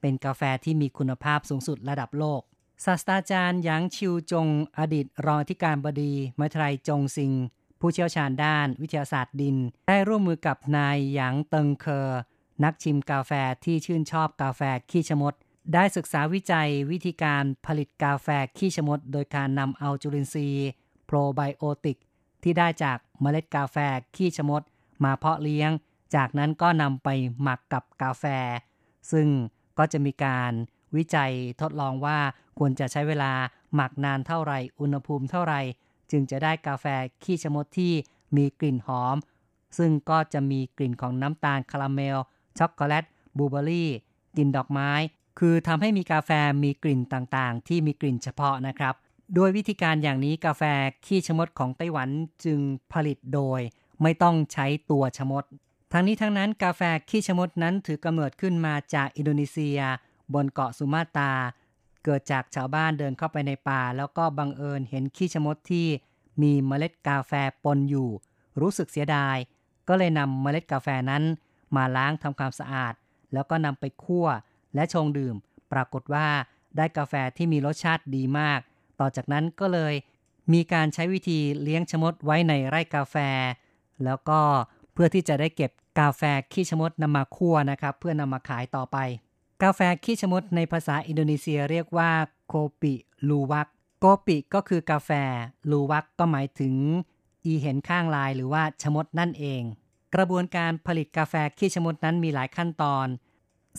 [0.00, 2.40] เป็นกาแฟที่มีคุณภาพสูงสุดระดับโลก
[2.84, 7.32] ศาสตราจารย์หยางชิวจง อดีตรองอธิการบดีมหาวิทยาลัยจงซิง
[7.80, 9.56] ผู้เชี่ยวชาญด้านวิทยาศาสตร์ดิน
[9.88, 12.10] ได้ร่วมมือกับนายหยางเติงเคอ
[12.64, 13.32] นักชิมกาแฟ
[13.64, 14.60] ที่ชื่นชอบกาแฟ
[14.90, 15.34] ขี้ชะมด
[15.74, 20.68] ได้ศึกษาวิจัยวิธีการผลิตกาแฟขี้ชะมด โดยการนำเอาจุลินทรีย์
[21.14, 21.98] รไบโอติก
[22.42, 23.76] ที่ได้จากเมล็ดกาแฟ
[24.16, 24.62] ขี้ชะมด
[25.04, 25.70] มาเพาะเลี้ยง
[26.16, 27.08] จากนั้นก็นำไป
[27.42, 28.24] หมักกับกาแฟ
[29.12, 29.28] ซึ่ง
[29.78, 30.52] ก็จะมีการ
[30.96, 32.18] วิจัยทดลองว่า
[32.58, 33.32] ควรจะใช้เวลา
[33.74, 35.54] หมักนานเท่าไรอุณหภูมิเท่าไร
[36.10, 36.86] จึงจะได้กาแฟ
[37.22, 37.92] ขี้ชะมดที่
[38.36, 39.16] มีกลิ่นหอม
[39.78, 42.18] ซึ่งก็จะมีกลิ่นของน้ำตาลคาราเมล
[42.58, 43.04] ช็อกโกแลต
[43.36, 43.90] บลูเบอรี่
[44.36, 44.90] กลิ่นดอกไม้
[45.38, 46.30] คือทำให้มีกาแฟ
[46.64, 48.94] มีกลิ่นต่างๆ ที่มีกลิ่นเฉพาะนะครับ
[49.34, 50.62] โดยวิธีการอย่างนี้กาแฟ
[51.06, 52.08] ขี้ชะมดของไต้หวัน
[52.44, 52.60] จึง
[52.92, 53.60] ผลิตโดย
[54.02, 55.44] ไม่ต้องใช้ตัวชะมด
[55.92, 59.80] ทั้งนี้ทั้งนั้นกาแฟขี้ชะมดนั้นถือกำเนิดขึ้นมาจากอินโดนีเซีย
[60.34, 61.32] บนเกาะสุมาตรา
[62.04, 65.86] เกิดจากชาวบ้านเดินเข้าไปในป่า แล้วก็บังเอิญเห็นขี้ชะมดที่
[66.42, 67.32] มีเมล็ดกาแฟ
[67.64, 68.10] ปนอยู่
[68.60, 69.36] รู้สึกเสียดาย
[69.88, 71.22] ก็เลยนำเมล็ดกาแฟนั้น
[71.76, 72.94] มาล้างทำความสะอาด
[73.32, 74.26] แล้วก็นำไปคั่ว
[74.74, 75.34] และชงดื่ม
[75.72, 76.26] ปรากฏว่า
[76.76, 78.60] ได้กาแฟที่มีรสชาติดีมาก
[79.00, 79.94] ต่อจากนั้นก็เลย
[80.52, 83.16] มีการใช้วิธีเลี้ยงชะมดไว้ในไร่กาแฟ
[84.04, 84.40] แล้วก็
[84.92, 88.96] เพื่อที่จะได้เก็บกาแฟขี้ชะมดนำมาคั่วนะครับ เพื่อนำมาขายต่อไป
[89.62, 92.10] กาแฟขี้ชะมดในภาษาอินโดนีเซียเรียกว่า
[92.48, 92.94] โคปิ
[93.28, 93.68] ลูวัก
[94.00, 95.10] โกปิก็คือกาแฟ
[95.70, 96.74] ลูวักก็หมายถึง
[97.44, 99.62] อีเห็นข้างลายหรือว่าชะมดนั่นเอง
[100.14, 103.06] กระบวนการผลิตกาแฟขี้ชะมดนั้นมีหลายขั้นตอน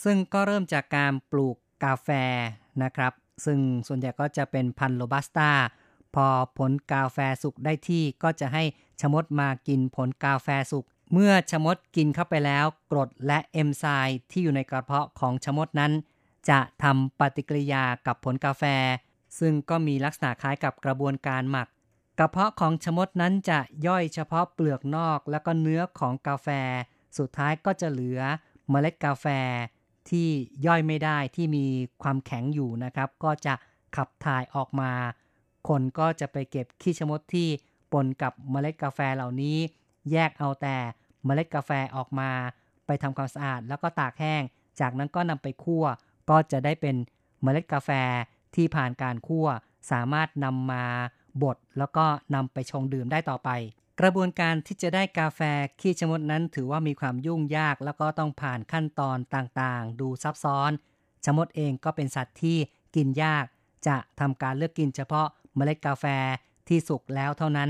[0.04, 2.10] ซึ่งก็เริ่มจากการปลูกกาแฟ
[2.84, 3.13] นะครับ
[3.45, 5.52] ซึ่งส่วนใหญ่ก็จะเป็นพันธุ์โรบัสต้า
[6.15, 8.63] พอผลกาแฟสุกได้ที่ก็จะให้
[9.02, 15.93] ชะมดมากินผลกาแฟสุก เมื่อชะมดกินเข้าไปแล้วกรดและเอนไซม์ที่อยู่ในกระเพาะของชะมดนั้น
[16.50, 18.63] จะทำปฏิกิริยากับผลกาแฟ
[19.39, 21.67] ซึ่งก็มีลักษณะคล้ายกับกระบวนการหมัก
[22.19, 26.48] กระเพาะของชะมดนั้นจะย่อยเฉพาะเปลือกนอก แล้วก็เนื้อของกาแฟ
[27.17, 28.19] สุดท้ายก็จะเหลือ
[28.69, 29.26] เมล็ดกาแฟ
[30.10, 30.30] ที่
[30.65, 31.65] ย่อยไม่ได้ที่มี
[32.04, 33.54] ความแข็งอยู่นะครับ ก็จะ
[33.96, 34.91] ขับถ่ายออกมา
[35.68, 37.48] คนก็จะไปเก็บขี้ชะมดที่
[37.91, 39.58] ปนกับเมล็ดกาแฟเหล่านี้
[40.12, 40.78] แยกเอาแต่
[41.26, 42.30] เมล็ดกาแฟออกมา
[42.86, 44.41] ไปทำความสะอาดแล้วก็ตากแห้ง
[44.80, 45.86] จากนั้นก็นำไปคั่ว
[46.30, 46.96] ก็จะได้เป็น
[47.44, 47.89] เมล็ดกาแฟ
[48.56, 49.48] ที่ผ่านการคั่ว
[49.91, 50.86] สามารถนำมา
[51.44, 53.50] บดแล้วก็นำไปชงดื่มได้ต่อไป
[54.00, 55.42] กระบวนการที่จะได้กาแฟ
[55.80, 60.72] ขี้ชะมดนั้นถือว่ามีความยุ่งยากแล้วก็ต้องผ่านขั้นตอนต่างๆ ดูซับซ้อน
[61.26, 62.58] ชะมดเองก็เป็นสัตว์ที่
[62.96, 63.46] กินยาก
[63.88, 66.06] จะทำการเลือกกินเฉพาะเมล็ดกาแฟ
[66.70, 67.70] ที่สุกแล้วเท่านั้น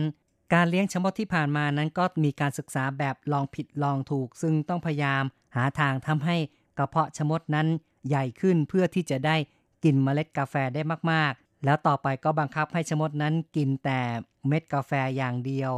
[0.54, 5.24] การเลี้ยงชะมดที่ผ่านมานั้นก็มีการศึกษาแบบลองผิดลองถูก ซึ่งต้องพยายาม
[5.56, 6.38] หาทางทำให้
[6.78, 7.68] กระเพาะชะมดนั้น
[8.08, 9.36] ใหญ่ขึ้นเพื่อที่จะได้
[9.84, 14.00] กินเมล็ดกาแฟได้มากๆ แล้วต่อไปก็บังคับให้ชะมดนั้นกินแต่
[14.48, 15.72] เม็ดกาแฟอย่างเดียว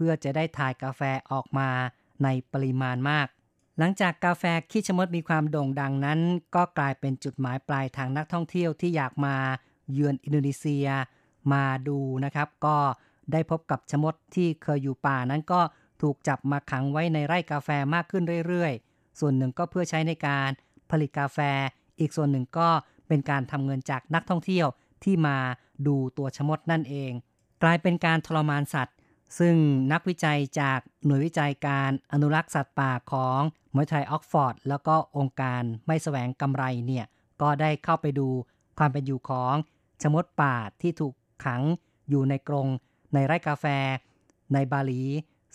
[0.00, 1.70] พื่อจะได้ถ่ายกาแฟออกมา
[2.24, 3.26] ในปริมาณมาก
[3.78, 6.20] หลังจากกาแฟขี้ชะมดมีความโด่งดังนั้น
[6.54, 9.36] ก็กลายเป็นจุดหมายปลายทางนักท่องเที่ยวที่อยากมา
[9.92, 10.86] เยือนอินโดนีเซีย
[11.52, 12.76] มาดูนะครับ ก็
[13.32, 15.60] ได้พบกับชะมดที่เคยอยู่ป่านั้นก็
[16.02, 20.50] ถูกจับมาขังไว้ในไร่กาแฟมากขึ้นเรื่อยๆ ส่วนหนึ่งก็เพื่อใช้ในการ
[20.90, 21.38] ผลิตกาแฟ
[22.00, 22.68] อีกส่วนหนึ่งก็
[23.08, 24.66] เป็นการทำเงินจากนักท่องเที่ยว
[25.04, 25.36] ที่มา
[25.86, 27.12] ดูตัวชะมดนั่นเอง
[27.62, 28.96] กลายเป็นการทรมานสัตว์
[29.38, 29.54] ซึ่ง
[29.92, 33.40] นักวิจัยจากหน่วยวิจัยการอนุรักษ์สัตว์ป่าของ
[33.74, 37.06] มหาวิทยาลัยออกฟอร์ด แล้วก็องค์การไม่แสวงกำไรเนี่ย
[37.42, 38.28] ก็ได้เข้าไปดู
[38.78, 39.54] ความเป็นอยู่ของ
[40.02, 41.14] ชมดป่าที่ถูก
[41.44, 41.62] ขัง
[42.08, 42.66] อยู่ในกรง
[43.14, 43.66] ในไร่กาแฟ
[44.54, 45.02] ในบาหลี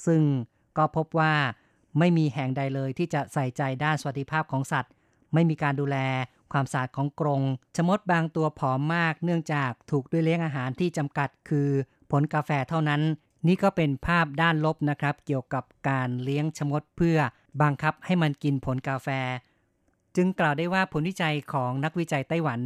[0.05, 0.21] ซึ่ง
[0.77, 1.33] ก็พบว่า
[1.99, 4.91] ไม่มีแห่งใดเลยที่จะใส่ใจด้านสวัสดิภาพของสัตว์
[5.33, 5.97] ไม่มีการดูแล
[6.53, 7.41] ความสะอาดของกรง
[7.75, 11.69] ชมดบางตัวผอมมากเนื่องจากถูกด้วยเลี้ยงอาหารที่จำกัดคือ
[12.11, 13.01] ผลกาแฟเท่านั้น
[13.47, 17.17] นี่ก็เป็นภาพด้านลบนะครับ เกี่ยวกับการเลี้ยงชมดเพื่อ
[17.61, 19.07] บังคับให้มันกินผลกาแฟ
[20.15, 22.61] จึงกล่าวได้ว่าผลวิจัยของนักวิจัยไต้หวัน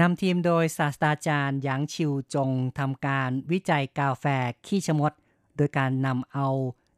[0.00, 4.24] นำทีมโดยศาสตราจารย์หยางชิวจงทำการวิจัยกาแฟ
[4.66, 5.12] ขี้ชมด
[5.56, 6.48] โดยการนำเอา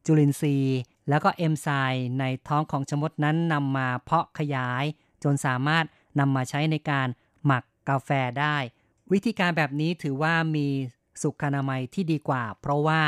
[0.07, 4.85] จุลินทรีย์ แล้วก็เอนไซม์ในท้องของชมดนั้นนำมาเพาะขยาย
[5.23, 5.85] จนสามารถ
[6.18, 7.09] นำมาใช้ในการ
[7.47, 8.57] หมักกาแฟได้
[9.12, 10.66] วิธีการแบบนี้ถือว่ามี
[11.22, 13.00] สุขอนามัยที่ดีกว่า เพราะว่า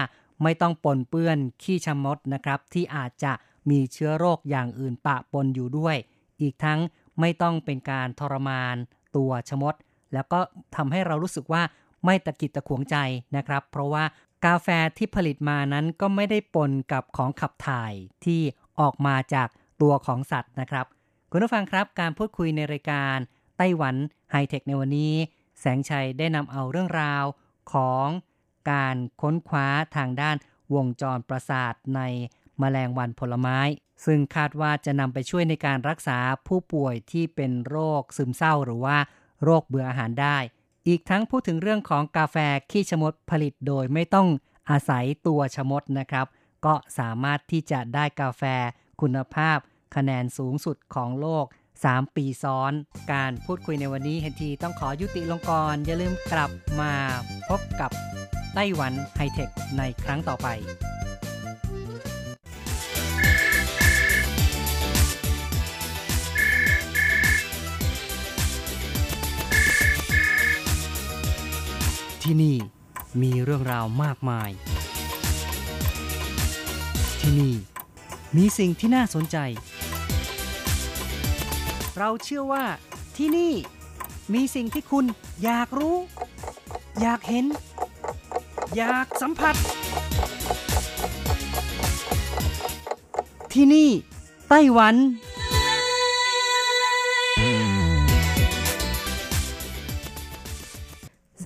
[0.42, 3.33] ไม่ต้องปนเปื้อนขี้ชะมดนะครับ ที่อาจจะ
[3.71, 5.97] มีเชื้อโรคอย่างอื่นปะปนอยู่ด้วย
[6.40, 6.81] อีกทั้ง
[7.21, 8.77] ไม่ต้องเป็นการทรมาน
[9.16, 9.75] ตัวชะมด
[10.12, 10.38] แล้วก็
[10.77, 11.62] ทำให้เรารู้สึกว่า
[12.05, 12.97] ไม่ตะกิดตะขวงใจ
[13.37, 14.05] นะครับ เพราะว่า
[14.45, 17.92] กาแฟที่ผลิตมานั้นก็ไม่ได้ปนกับของขับถ่าย
[18.25, 18.40] ที่
[18.81, 19.49] ออกมาจาก
[19.83, 20.87] ตัวของสัตว์นะครับ
[21.31, 23.16] คุณผู้ฟังครับการพูดคุยในรายการ
[23.57, 23.95] ไต้หวัน
[24.31, 25.14] ไฮเทคในวันนี้
[25.61, 27.25] แสงชัยได้นำเอาเรื่องราว
[27.72, 28.07] ของ
[28.70, 30.37] การค้นคว้าทางด้าน
[30.74, 32.00] วงจรประสาทใน
[32.62, 33.59] มแมลงวันผลไม้
[34.05, 38.98] ซึ่งคาดว่าจะนำไปช่วยในการรักษาผู้ป่วยที่เป็นโรคซึมเศร้าหรือว่า
[39.44, 40.38] โรคเบื่ออาหารได้
[40.88, 42.37] อีกทั้งพูดถึงเรื่องของกาแฟ
[42.70, 44.29] ขี้ชะมดผลิตโดยไม่ต้อง
[44.70, 46.26] อาศัยตัวชะมดนะครับ
[46.66, 48.42] ก็สามารถที่จะได้กาแฟ
[49.00, 49.59] คุณภาพ
[49.96, 51.46] คะแนนสูงสุดของโลก
[51.85, 52.73] 3 ปีซ้อน
[53.12, 56.93] การพูดคุยในวันนี้เฮนทีต้องขอยุติลงก่อน อย่าลืมกลับมา
[57.49, 57.91] พบกับ
[58.55, 60.49] ไต้หวันไฮเทคในครั้งต่อไป
[72.23, 72.57] ที่นี่
[73.23, 74.51] มีเรื่องราวมากมาย
[77.21, 77.55] ที่นี่
[78.37, 79.37] มีสิ่งที่น่าสนใจ
[81.98, 82.64] เราเชื่อว่า
[83.16, 83.52] ที่นี่
[84.35, 85.04] มีสิ่งที่คุณ
[85.44, 85.96] อยากรู้
[87.00, 87.46] อยากเห็น
[88.76, 89.56] อยากสัมผัส
[93.52, 93.90] ที่นี่
[94.48, 94.94] ไต้หวัน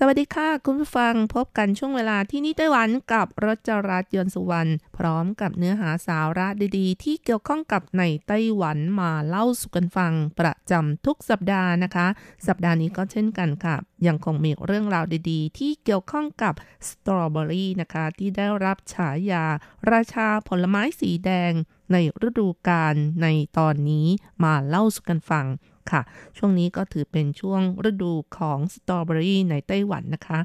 [0.03, 12.07] สวัสดีค่ะ คุณผู้ฟังพบกันช่วงเวลาที่นี่ไต้หวันกับรจรัสยนสุวรรณพร้อมกับเนื้อหาสาระดีๆ ที่เกี่ยวข้องกับในไต้หวันมาเล่าสู่กันฟังประจำทุกสัปดาห์นะคะ
[12.47, 13.75] สัปดาห์นี้ก็เช่นกันค่ะ
[14.07, 16.53] ยังคงมีเรื่องราวดีๆ ที่เกี่ยวข้องกับ
[16.87, 19.45] สตรอเบอรี่นะคะ ที่ได้รับฉายา
[19.91, 21.51] ราชาผลไม้สีแดง
[21.91, 24.07] ในฤดูกาลในตอนนี้
[24.43, 25.45] มาเล่าสู่กันฟัง
[25.91, 26.01] ค่ะ
[26.37, 30.39] ช่วงนี้ก็ถือเป็นช่วงฤดูของสตรอเบอรี่ในไต้หวันนะคะ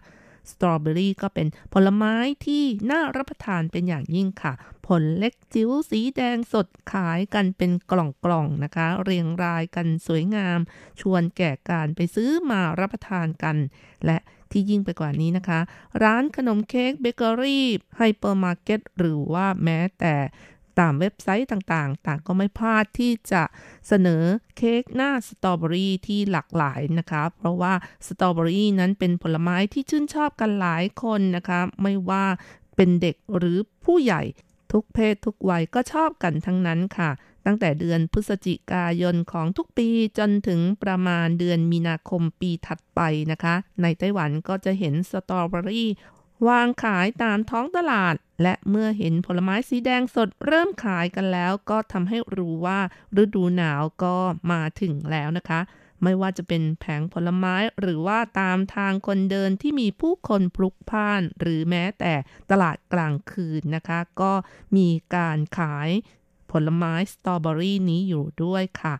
[0.50, 2.14] สตรอเบอรี่ก็เป็นผลไม้
[2.46, 4.52] ที่น่ารับประทานเป็นอย่างยิ่งค่ะ
[4.86, 10.58] ผลเล็กจิ๋วสีแดงสดขายกันเป็นกล่องๆนะคะ เรียงรายกันสวยงาม
[11.00, 13.56] ชวนแก่การไปซื้อมารับประทานกัน
[14.06, 14.18] และ
[14.50, 15.60] ที่ยิ่งไปกว่านี้นะคะ
[16.02, 20.14] ร้านขนมเค้กเบเกอรี่ไฮเปอร์มาร์เก็ตหรือว่าแม้แต่
[20.80, 23.42] ตามเว็บไซต์ต่างๆ ต่างก็ไม่พลาดที่จะ
[23.88, 24.22] เสนอ
[24.56, 27.74] เค้กหน้าสตรอเบอรี่ที่หลากหลายนะคะ เพราะว่า
[28.06, 32.24] สตรอเบอรี่นั้นเป็นผลไม้ที่ชื่นชอบกันหลายคนนะคะ ไม่ว่า
[32.76, 34.22] เป็นเด็กหรือผู้ใหญ่
[34.72, 37.10] ทุกเพศทุกวัยก็ชอบกันทั้งนั้นค่ะ
[37.46, 43.00] ตั้งแต่เดือนพฤศจิกายนของทุกปีจนถึงประมาณเดือนมีนาคมปีถัดไป
[43.32, 45.88] นะคะ ในไต้หวันก็จะเห็นสตรอเบอรี่
[46.48, 52.80] วางขายตามท้องตลาด และเมื่อเห็นผลไม้สีแดงสดเริ่มขายกันแล้ว ก็ทำให้รู้ว่า
[53.22, 54.16] ฤดูหนาวก็
[54.52, 55.60] มาถึงแล้วนะคะ
[56.02, 62.14] ไม่ว่าจะเป็นแผงผลไม้หรือว่าตามทางคนเดินที่มีผู้คนพลุกพล่าน หรือแม้แต่
[62.50, 64.32] ตลาดกลางคืนนะคะ ก็
[64.76, 65.88] มีการขาย
[66.50, 68.94] ผลไม้สตรอเบอรี่นี้อยู่ด้วยค่ะ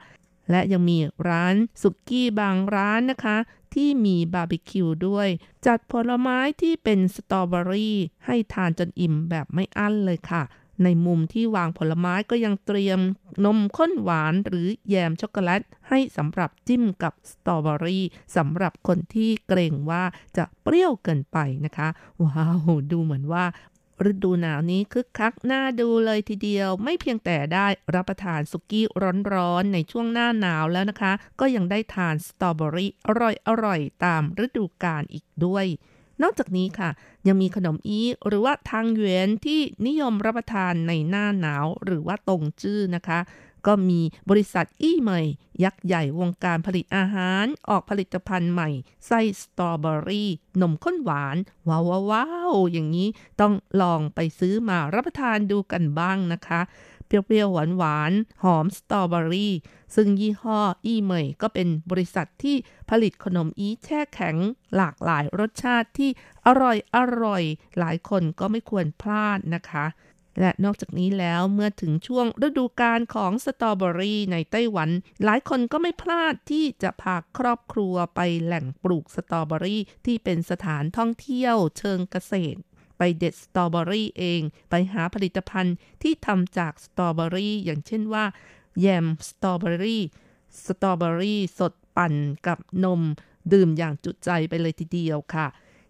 [0.51, 3.37] และยังมีร้านสุกี้บางร้านนะคะ
[3.77, 5.29] ที่มีบาร์บีคิวด้วย
[5.67, 10.43] จัดผลไม้ที่เป็นสตรอเบอรี่ให้ทานจนอิ่มแบบไม่อั้นเลยค่ะ
[10.85, 13.01] ในมุมที่วางผลไม้ก็ยังเตรียม
[13.45, 18.05] นมข้นหวานหรือแยมช็อกโกแลต ให้สำหรับจิ้มกับสตรอเบอรี่
[18.37, 20.03] สำหรับคนที่เกรงว่า
[20.37, 21.89] จะเปรี้ยวเกินไปนะคะ
[22.23, 23.45] ว้าว ดูเหมือนว่า
[24.11, 28.85] ฤดูหนาวนี้คึกคักน่าดูเลยทีเดียว ไม่เพียงแต่ได้รับประทานสุกี้
[29.35, 33.09] ร้อนๆ ในช่วงหน้าหนาวแล้วนะคะ ก็ยังได้ทานสตรอเบอรี่อ
[33.65, 35.67] ร่อยๆ ตามฤดูกาลอีกด้วย
[36.23, 36.91] นอกจากนี้ค่ะ
[37.27, 43.19] ยังมีขนมอีหรือว่าทางเวียนที่นิยมรับประทานในหน้าหนาวหรือว่าตงจื้อนะคะ
[43.67, 44.01] ก็มี
[44.31, 45.27] บริษัทอี้เมย
[45.65, 48.69] ยักษ์ใหญ่วงการผลิตอาหาร ออกผลิตภัณฑ์ใหม่
[49.07, 51.37] ไส้สตรอเบอรี่ นมข้นหวาน
[51.69, 53.09] ว้าวว้าวอย่างนี้
[53.41, 56.61] ต้องลองไปซื้อมารับประทานดูกันบ้างนะคะ
[57.07, 59.55] เปรี้ยวๆ หวานๆหอมสตรอเบอรี่
[59.95, 62.57] ซึ่งยี่ห้ออี้เมยก็เป็นบริษัทที่
[62.91, 64.37] ผลิตขนมอีแช่แข็ง
[64.77, 66.11] หลากหลายรสชาติที่
[66.47, 67.43] อร่อยอร่อย
[67.79, 69.87] หลายคนก็ไม่ควรพลาดนะคะ
[70.41, 74.91] และนอกจากนี้แล้วเมื่อถึงช่วงฤดูกาลของสตรอเบอรี่ในไต้หวัน
[75.25, 82.59] หลายคนก็ไม่พลาดที่จะพาครอบครัวไปแหล่งปลูกสตรอเบอรี่ที่เป็นสถานท่องเที่ยวเชิงเกษตร
[82.99, 88.25] ไปเด็ดสตรอเบอรี่เอง ไปหาผลิตภัณฑ์ที่ทำจากสตรอเบอรี่อย่างเช่นว่า
[88.81, 90.03] แยมสตรอเบอรี่
[90.65, 92.15] สตรอเบอรี่สดปั่น
[92.47, 93.03] กับนม
[93.53, 95.47] ดื่มอย่างจุใจไปเลยทีเดียวค่ะ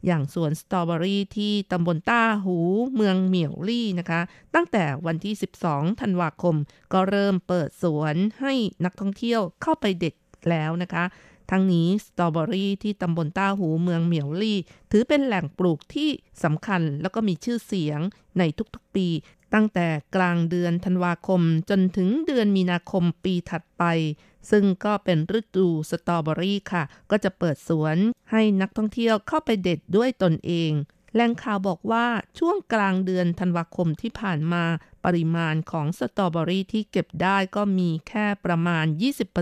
[0.06, 2.58] อย่างสวนสตรอเบอรี่ที่ตำบลต้าหู
[2.94, 4.20] เมืองเหมี่ยวลี่นะคะ
[4.54, 5.34] ตั้งแต่วันที่
[5.66, 6.56] 12 ธันวาคม
[6.92, 10.14] ก็เริ่มเปิดสวนให้นักท่องเที่ยวเข้าไปเด็ด
[10.50, 11.04] แล้วนะคะ
[11.50, 14.58] ทั้งนี้สตรอเบอรี่ที่ตำบลต้าหูเมืองเหมียวลี่
[14.90, 16.10] ถือเป็นแหล่งปลูกที่
[16.44, 18.00] สำคัญแล้วก็มีชื่อเสียง
[18.38, 18.42] ใน
[18.74, 19.08] ทุกๆปี
[19.54, 23.84] ตั้งแต่กลางเดือนธันวาคมจนถึงเดือนมีนาคมปีถัดไป
[24.50, 27.96] ซึ่งก็เป็นฤดูสตรอเบอรี่ค่ะ ก็จะเปิดสวน
[28.30, 30.72] ให้นักท่องเที่ยวเข้าไปเด็ดด้วยตนเอง
[31.14, 32.06] แหล่งข่าวบอกว่า
[32.38, 34.64] ช่วงกลางเดือนธันวาคมที่ผ่านมา
[35.04, 38.84] ปริมาณของสตรอเบอรี่ที่เก็บได้ก็มีแค่ประมาณ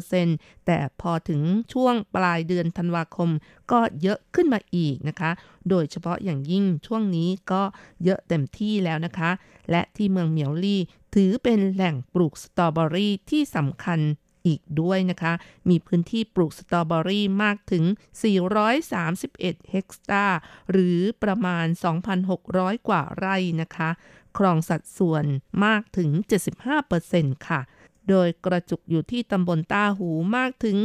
[0.04, 1.42] 20%แต่พอถึง
[1.72, 3.30] ช่วงปลายเดือนธันวาคม
[3.72, 5.30] ก็เยอะขึ้นมาอีกนะคะ
[5.68, 7.62] โดยเฉพาะอย่างยิ่งช่วงนี้ก็
[8.04, 9.30] เยอะเต็มที่แล้วนะคะ
[9.70, 10.80] และที่เมืองเมียวลี่
[11.14, 14.00] ถือเป็นแหล่งปลูกสตรอเบอรี่ที่สำคัญ
[14.46, 15.32] อีกด้วยนะคะ
[15.68, 17.84] มีพื้นที่ปลูกสตรอเบอรี่มากถึง
[18.76, 20.38] 431 เฮกตาร์
[20.70, 21.66] หรือประมาณ
[22.26, 23.90] 2,600 กว่าไร่นะคะ
[24.38, 25.24] ครองสัดส่วน
[25.64, 26.10] มากถึง
[26.78, 27.60] 75%ค่ะ
[28.10, 30.76] โดยกระจุกอยู่ที่ตำบลต้าหูมากถึง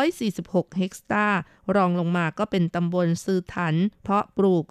[0.00, 1.38] 346 เฮกตาร์
[1.74, 4.64] รองลงมาก็เป็นตำบลซือถัน เพาะปลูก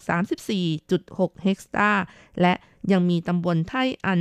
[0.68, 2.04] 34.6 เฮกตาร์
[2.42, 2.54] และ
[2.92, 3.74] ยังมีตำบลไท
[4.06, 4.20] อัน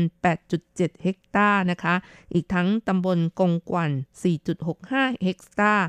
[0.51, 1.95] 8.7 เฮกตาร์นะคะ
[2.33, 3.91] อีกทั้งตำบลกงกวัน
[4.57, 5.87] 4.65 เฮกตาร์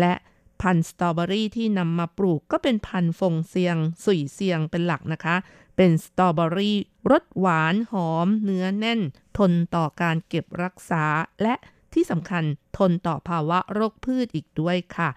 [0.00, 0.14] และ
[0.62, 5.36] พันธุ์สตรอเบอรี่ที่นำมาปลูกก็เป็นพันธุ์ฟงเซียง สุยเซียงเป็นหลักนะคะ
[5.76, 6.76] เป็นสตรอเบอรี่
[7.10, 9.00] รสหวานหอมเนื้อแน่น
[9.38, 11.04] ทนต่อการเก็บรักษา
[11.42, 11.54] และ
[11.94, 12.44] ที่สำคัญ
[12.78, 15.10] ทนต่อภาวะโรคพืชอีกด้วยค่ะ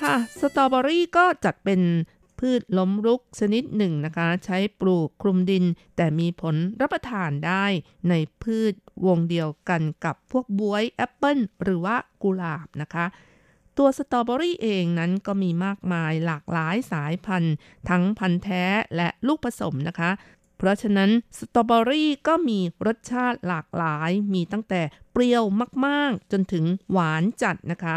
[0.03, 1.81] ค่ะ สตรอเบอรี่ก็จัดเป็น
[2.39, 5.65] พืชล้มรุกชนิดหนึ่งนะคะ ใช้ปลูกคลุมดิน
[5.97, 7.65] แต่มีผลรับประทานได้
[8.09, 8.75] ในพืช
[9.07, 13.07] วงเดียวกันกับพวกบวยแอปเปิลหรือว่ากุหลาบนะคะ
[13.79, 17.55] ตัวสตรอเบอรี่เองนั้นก็มีมากมายหลากหลายสายพันธุ์
[17.89, 18.65] ทั้งพันธุ์แท้
[18.97, 20.11] และลูกผสมนะคะ
[20.57, 24.83] เพราะฉะนั้นสตรอเบอรี่ก็มีรสชาติหลากหลาย มีตั้งแต่
[25.13, 25.45] เปรี้ยว
[25.87, 27.97] มาก ๆ จนถึงหวานจัดนะคะ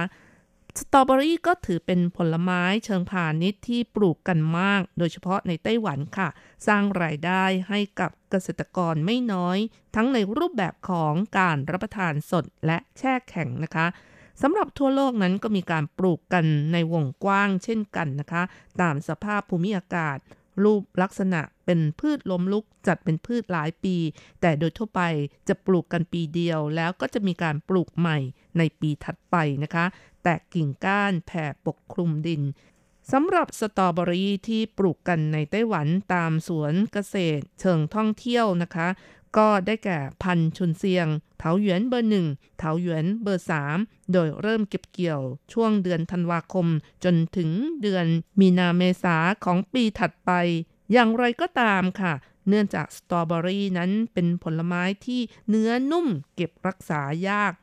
[0.80, 6.30] สตรอเบอรี่ก็ถือเป็นผลไม้เชิงพาณิชย์ที่ปลูกกันมาก โดยเฉพาะในไต้หวันค่ะ
[6.68, 9.58] สร้างรายได้ให้กับเกษตรกรไม่น้อย
[9.96, 13.88] ทั้งในรูปแบบของการรับประทานสดและแช่แข็งนะคะ
[14.42, 18.44] สำหรับทั่วโลกนั้นก็มีการปลูกกันในวงกว้างเช่นกันนะคะ
[18.82, 20.18] ตามสภาพภูมิอากาศ
[20.64, 23.96] รูปลักษณะเป็นพืชล้มลุกจัดเป็นพืชหลายปี
[24.42, 25.02] แต่โดยทั่วไป
[25.48, 28.18] จะปลูกกันปีเดียว แล้วก็จะมีการปลูกใหม่
[28.58, 29.86] ในปีถัดไปนะคะ
[30.24, 32.42] แตกกิ่งก้านแผ่ปกคลุมดิน
[33.12, 38.88] สำหรับสตรอเบอรี่ที่ปลูกกันในไต้หวันตามสวนเกษตร เชิงท่องเที่ยวนะคะ
[39.38, 41.08] ก็ได้แก่พันชุนเซียง
[41.46, 42.28] เถาหยวนเบอร์หนึ่ง
[42.58, 43.78] เถาหยวนเบอร์สาม
[44.14, 45.22] โดยเริ่มเก็บเกี่ยว
[45.54, 46.68] ช่วงเดือนธันวาคม
[47.04, 47.50] จนถึง
[47.82, 48.06] เดือน
[48.40, 50.32] มีนาเมษาของปีถัดไป
[50.92, 52.14] อย่างไรก็ตามค่ะ
[52.48, 57.54] เนื่องจากสตรอเบอรี่นั้นเป็นผลไม้ที่เนื้อนุ่มเก็บรักษายาก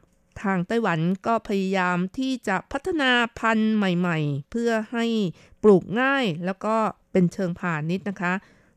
[0.43, 5.07] ทางไต้หวันก็พยายามที่จะพัฒนาพันธุ์ใหม่ๆ เพื่อให้
[5.63, 6.77] ปลูกง่ายแล้วก็
[7.13, 8.33] เป็นเชิงพาณิชย์นะคะ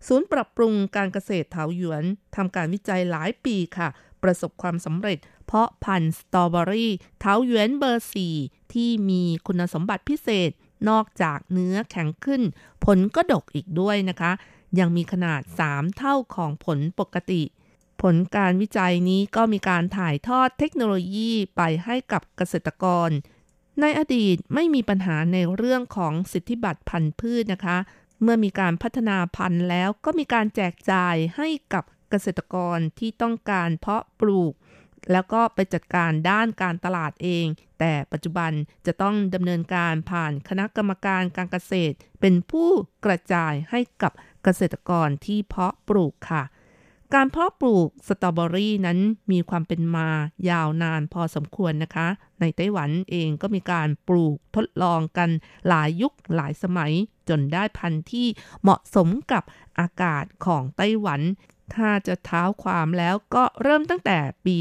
[0.08, 2.04] ศูนย์ปรับปรุงการเกษตรเถาหยวน
[2.36, 3.89] ทำการวิจัยหลายปีค่ะ
[4.24, 8.06] ประสบความสำเร็จ เพราะพันธุ์สตรอเบอรี่เถาหยวนเบอร์
[8.38, 10.52] 4ที่มีคุณสมบัติพิเศษ
[10.90, 12.42] นอกจากเนื้อแข็งขึ้น
[12.86, 14.32] ผลก็ดกอีกด้วยนะคะ
[14.80, 17.44] ยังมีขนาด 3 เท่าของผลปกติ
[18.02, 23.10] ผลการวิจัยนี้ก็มีการถ่ายทอดเทคโนโลยีไปให้กับเกษตรกร
[23.82, 27.78] ในอดีตไม่มีปัญหาในเรื่องของสิทธิบัตรพันธุ์พืชนะคะ
[28.22, 34.53] เมื่อมีการพัฒนาพันธุ์แล้วก็มีการแจกจ่ายให้กับ เกษตรกรที่ต้องการเพาะปลูก
[35.11, 37.45] แล้วก็ไปจัดการด้านการตลาดเอง
[37.80, 38.51] แต่ปัจจุบัน
[38.86, 42.70] จะต้องดำเนินการผ่านคณะกรรมการการเกษตร เป็นผู้
[43.05, 44.11] กระจายให้กับ
[44.43, 46.43] เกษตรกรที่เพาะปลูกค่ะ
[47.14, 48.99] การเพาะปลูกสตรอเบอรี่นั้น
[49.32, 50.07] มีความเป็นมา
[50.49, 52.07] ยาวนานพอสมควรนะคะ
[52.39, 55.30] ในไต้หวันเองก็มีการปลูกทดลองกัน
[55.68, 56.93] หลายยุคหลายสมัย
[57.30, 58.28] จนได้พันธุ์ที่
[58.61, 59.43] เหมาะสมกับ
[59.80, 61.22] อากาศของไต้หวัน
[61.76, 64.55] ถ้าจะเท้าความแล้วก็เริ่มตั้งแต่ปี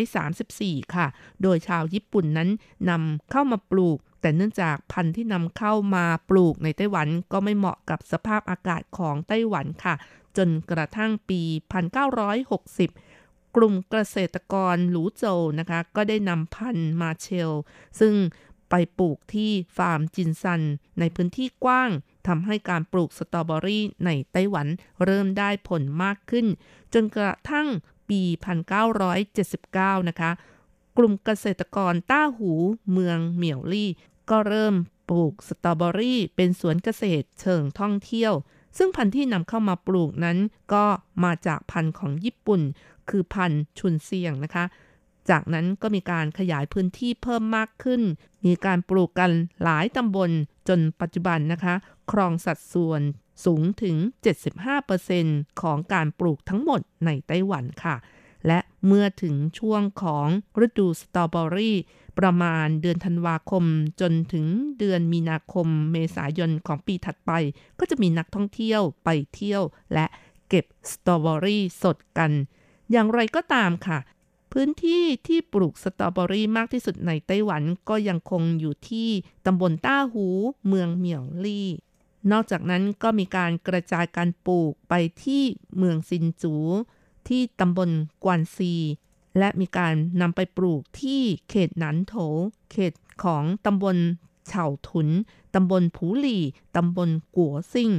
[0.00, 1.06] 1934 ค่ะ
[1.42, 2.48] โดยชาวญี่ปุ่นนั้น
[2.90, 9.94] นำเข้ามาปลูก แต่เนื่องจากพันธุ์ที่นำเข้ามาปลูกในไต้หวันก็ไม่เหมาะกับสภาพอากาศของไต้หวันค่ะ
[10.36, 11.40] จนกระทั่งปี
[12.28, 15.24] 1960 กลุ่มเกษตรกรหลูโจ
[15.58, 17.52] นะคะ ก็ได้นำพันธุ์มาเชล
[18.00, 18.14] ซึ่ง
[18.70, 20.62] ไปปลูกที่ฟาร์มจินซัน
[20.98, 21.90] ในพื้นที่กว้าง
[22.26, 24.66] ทำให้การปลูกสตรอเบอรี่ในไต้หวัน
[25.04, 26.46] เริ่มได้ผลมากขึ้น
[26.94, 27.68] จนกระทั่ง
[28.08, 28.20] ปี
[29.16, 30.30] 1979 นะคะ
[30.98, 32.52] กลุ่มเกษตรกรต้าหู
[32.92, 33.90] เมืองเหมียวลี่
[34.30, 34.74] ก็เริ่ม
[35.08, 38.32] ปลูกสตรอเบอรี่ เป็นสวนเกษตรเชิงท่องเที่ยว
[38.78, 40.38] ซึ่งพันธุ์ที่นำเข้ามาปลูกนั้น
[40.74, 40.84] ก็
[41.24, 42.60] มาจากพันธุ์ของญี่ปุ่น
[43.08, 44.64] คือพันธุ์ชุนเซียงนะคะ
[45.30, 48.02] จากนั้นก็มีการขยายพื้นที่เพิ่มมากขึ้น
[48.46, 49.30] มีการปลูกกัน
[49.62, 50.30] หลายตำบล
[50.68, 51.74] จนปัจจุบันนะคะ
[52.12, 53.02] ครองสัดส่วน
[53.44, 53.96] สูงถึง
[54.78, 57.96] 75%ของการปลูกทั้งหมดในไต้หวันค่ะ
[58.46, 60.28] และเมื่อถึงช่วงของ
[60.66, 61.76] ฤดูสตรอเบอรี่
[62.18, 63.64] ประมาณเดือนธันวาคม
[64.00, 64.46] จนถึง
[64.78, 67.30] เดือนมีนาคมเมษายนของปีถัดไป
[67.78, 69.62] ก็จะมีนักท่องเที่ยวไปเที่ยว
[69.94, 70.06] และ
[70.48, 72.30] เก็บสตรอเบอรี่สดกัน
[72.90, 73.98] อย่างไรก็ตามค่ะ
[74.52, 79.08] พื้นที่ที่ปลูกสตรอเบอรี่มากที่สุดในไต้หวันก็ยังคงอยู่ที่
[79.46, 80.26] ตำบลต้าหู
[80.68, 81.68] เมืองเหมี่ยวลี่
[82.30, 84.94] นอกจากนั้นก็มีการกระจายการปลูกไป
[85.24, 85.42] ที่
[85.76, 86.54] เมืองซินจู
[87.28, 87.90] ที่ตำบล
[88.24, 88.72] กวนซี
[89.38, 92.14] และมีการนำไปปลูกที่เขตหนันโถ
[92.70, 92.92] เขต
[93.22, 93.96] ของตำบล
[94.46, 95.08] เฉาถุน
[95.54, 96.42] ตำบลผูหลี่
[96.76, 97.90] ตำบลกัวซิ่ง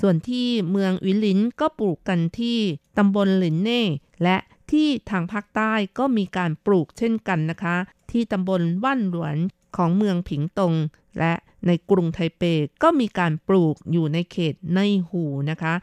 [0.00, 2.58] ส่วนที่เมืองวิลินก็ปลูกกันที่
[2.98, 3.82] ตำบลหลินเน่
[4.22, 4.36] และ
[4.70, 7.76] ที่ทางภาคใต้ก็มีการปลูกเช่นกันนะคะ
[8.10, 9.36] ที่ตำบลว่านหลวน
[9.76, 10.74] ของเมืองผิงตง
[11.18, 11.32] และ
[11.66, 12.42] ในกรุงไทเป
[12.82, 15.74] ก็มีการปลูกอยู่ในเขตในหูนะคะ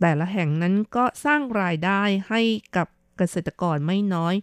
[0.00, 2.42] แต่ละแห่งนั้นก็สร้างรายได้ให้
[2.76, 4.34] กับเกษตรกรไม่น้อย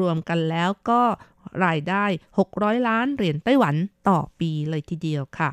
[0.00, 1.02] รวมๆกันแล้วก็
[1.64, 2.04] รายได้
[2.46, 3.74] 600 ล้านเหรียญไต้หวัน
[4.08, 5.50] ต่อปีเลยทีเดียวค่ะ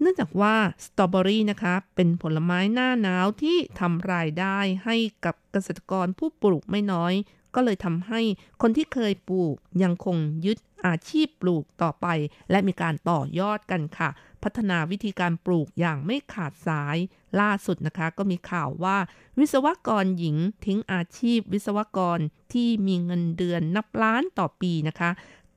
[0.00, 7.14] เนื่องจากว่าสตรอเบอรี่นะคะ เป็นผลไม้หน้าหนาวที่ทำรายได้ให้กับเกษตรกรผู้ปลูกไม่น้อย
[7.54, 8.20] ก็เลยทำให้
[8.62, 12.06] คนที่เคยปลูกยังคงยึดอาชีพปลูกต่อไป
[12.50, 14.10] และมีการต่อยอดกันค่ะ
[14.42, 16.96] พัฒนาวิธีการปลูกอย่างไม่ขาดสาย
[17.40, 18.98] ล่าสุดนะคะก็มีข่าวว่า
[19.38, 22.18] วิศวกรหญิงทิ้งอาชีพวิศวกร
[22.52, 25.10] ที่มีเงินเดือนนับล้านต่อปีนะคะ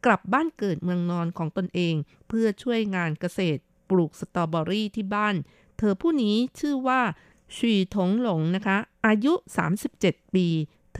[0.05, 1.95] กลับบ้านเกิดเมืองนอนของตนเอง
[2.27, 5.35] เพื่อช่วยงานเกษตร ปลูกสตรอเบอรี่ที่บ้าน
[5.77, 7.01] เธอผู้นี้ชื่อว่า
[7.55, 9.33] ชีถงหลงนะคะ อายุ
[9.83, 10.47] 37 ปี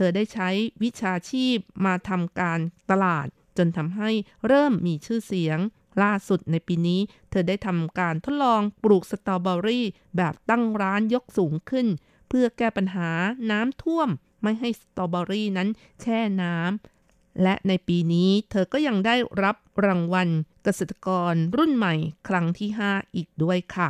[0.00, 0.48] เธอได้ใช้
[0.82, 3.26] วิชาชีพมาทำการตลาด
[3.56, 4.10] จนทำให้
[4.46, 5.58] เริ่มมีชื่อเสียง
[6.02, 9.86] ล่าสุดในปีนี้ เธอได้ทำการทดลองปลูกสตรอเบอรี่
[10.16, 11.86] แบบตั้งร้านยกสูงขึ้น
[12.28, 13.10] เพื่อแก้ปัญหา
[13.50, 14.08] น้ำท่วม
[14.42, 15.68] ไม่ให้สตรอเบอรี่นั้น
[16.00, 20.28] แช่น้ำและในปีนี้เธอก็ยังได้รับรางวัล
[20.64, 21.94] เกษตรกรรุ่นใหม่
[22.28, 23.88] ครั้งที่ 5 อีกด้วยค่ะ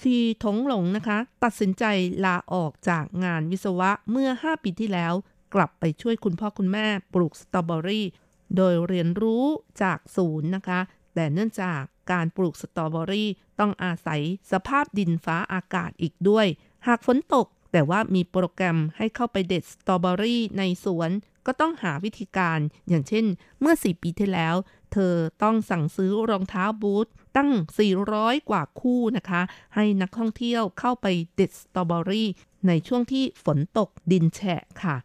[0.00, 1.84] ชีถงหลงนะคะ ตัดสินใจ
[2.24, 5.14] ลาออกจากงานวิศวะเมื่อ 5 ปีที่แล้ว
[5.54, 8.06] กลับไปช่วยคุณพ่อคุณแม่ปลูกสตรอเบอรี่
[8.56, 9.44] โดยเรียนรู้
[9.82, 10.80] จากศูนย์นะคะ
[11.14, 11.80] แต่เนื่องจาก
[12.12, 13.28] การปลูกสตรอเบอรี่
[13.60, 14.20] ต้องอาศัย
[14.52, 16.46] สภาพดินฟ้าอากาศอีกด้วย
[16.86, 21.10] หากฝนตก แต่ว่ามีโปรแกรมให้เข้าไปเด็ดสตรอเบอรี่ในสวน
[21.46, 23.24] ก็ต้องหาวิธีการ อย่างเช่น
[23.60, 24.54] เมื่อ 4 ปีที่แล้ว
[24.92, 27.06] เธอต้องสั่งซื้อรองเท้าบูท
[27.36, 27.50] ตั้ง
[28.00, 29.42] 400 กว่าคู่นะคะ
[29.74, 32.28] ให้นักท่องเที่ยวเข้าไปเด็ดสตรอเบอรี่
[32.66, 34.96] ในช่วงที่ฝนตกดินแฉะค่ะ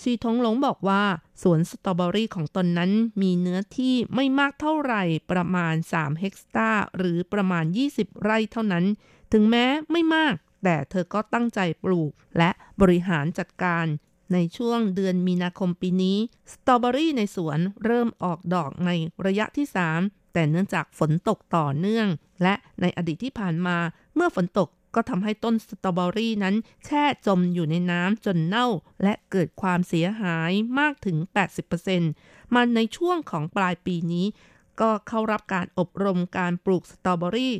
[0.00, 1.02] ชีทงหลงบอกว่า
[1.42, 2.90] สวนสตรอเบอรี่ของตนนั้น
[3.22, 7.64] มีเนื้อที่ไม่มากเท่าไหร่ประมาณ 3 เฮกตาร์หรือประมาณ
[7.94, 8.84] 20 ไร่เท่านั้น
[9.32, 12.50] ถึงแม้ไม่มาก แต่เธอก็ตั้งใจปลูก และ
[12.80, 13.86] บริหารจัดการ
[14.32, 16.18] ในช่วงเดือนมีนาคมปีนี้
[16.52, 18.90] สตรอเบอรี่ในสวนเริ่มออกดอกใน
[19.26, 19.66] ระยะที่
[19.98, 22.08] 3 แต่เนื่องจากฝนตกต่อเนื่อง
[22.42, 23.76] และในอดีตที่ผ่านมา
[24.14, 26.54] เมื่อฝนตกก็ทำให้ต้นสตรอเบอรี่นั้น
[26.84, 28.66] แช่จมอยู่ในน้ำจนเน่า
[29.02, 31.16] และเกิดความเสียหายมากถึง
[31.86, 34.26] 80%มาในช่วงของปลายปีนี้
[34.80, 37.54] ก็เข้ารับการอบรมการปลูกสตรอเบอรี่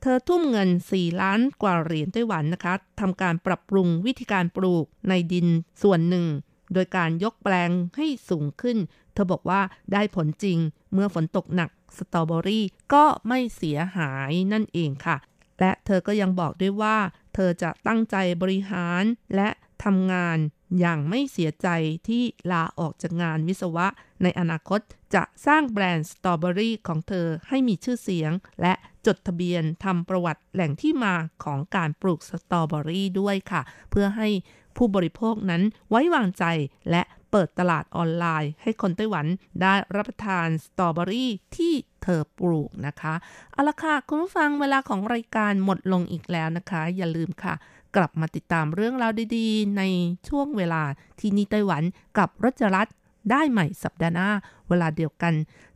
[0.00, 5.46] เธอทุ่มเงิน 4 ล้านกว่าเหรียญไต้หวันนะคะทำการปรับปรุงวิธีการปลูกในดิน
[5.82, 6.26] ส่วนหนึ่ง
[6.72, 8.78] โดยการยกแปลงให้สูงขึ้น
[9.20, 9.60] ธอบอกว่า
[9.92, 10.58] ได้ผลจริง
[10.92, 12.64] เมื่อฝนตกหนักสตรอเบอรี่
[12.94, 15.16] ก็ไม่เสียหายนั่นเองค่ะ
[15.60, 16.96] และเธอก็ยังบอกด้วยว่า
[17.34, 19.02] เธอจะตั้งใจบริหาร
[19.36, 19.48] และ
[19.84, 20.38] ทำงาน
[20.80, 21.68] อย่างไม่เสียใจ
[22.08, 23.86] ที่ลาออกจากงานวิศวะ
[24.22, 24.80] ในอนาคต
[25.14, 28.74] จะสร้างแบรนด์สตรอเบอรี่ของเธอให้มีชื่อเสียง และ
[29.06, 31.14] จดทะเบียนทำประวัติแหล่งที่มา
[31.44, 34.28] ของการปลูกสตรอเบอรี่ด้วยค่ะ เพื่อให้
[34.76, 36.44] ผู้บริโภคนั้นไว้วางใจ
[36.90, 39.26] และเปิดตลาดออนไลน์ ให้คนไต้หวัน
[39.62, 43.14] ได้รับประทานสตรอเบอรี่ที่เธอปลูกนะคะ
[43.52, 47.54] เอาละค่ะ คุณผู้ฟังเวลาของรายการหมดลงอีกแล้วนะคะ อย่าลืมค่ะ
[47.96, 49.82] กลับมาติดตามเรื่องราวดีๆ ใน
[50.28, 50.82] ช่วงเวลา
[51.20, 51.82] ที่นี่ไต้หวัน
[52.18, 52.94] กับรัชรัตน์
[53.30, 54.30] ได้ใหม่สัปดาห์หน้า
[54.68, 55.34] เวลาเดียวกัน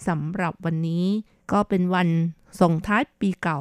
[0.09, 1.05] สำหรับวันนี้
[1.53, 2.09] ก็เป็นวัน
[2.61, 3.61] ส่งท้ายปีเก่า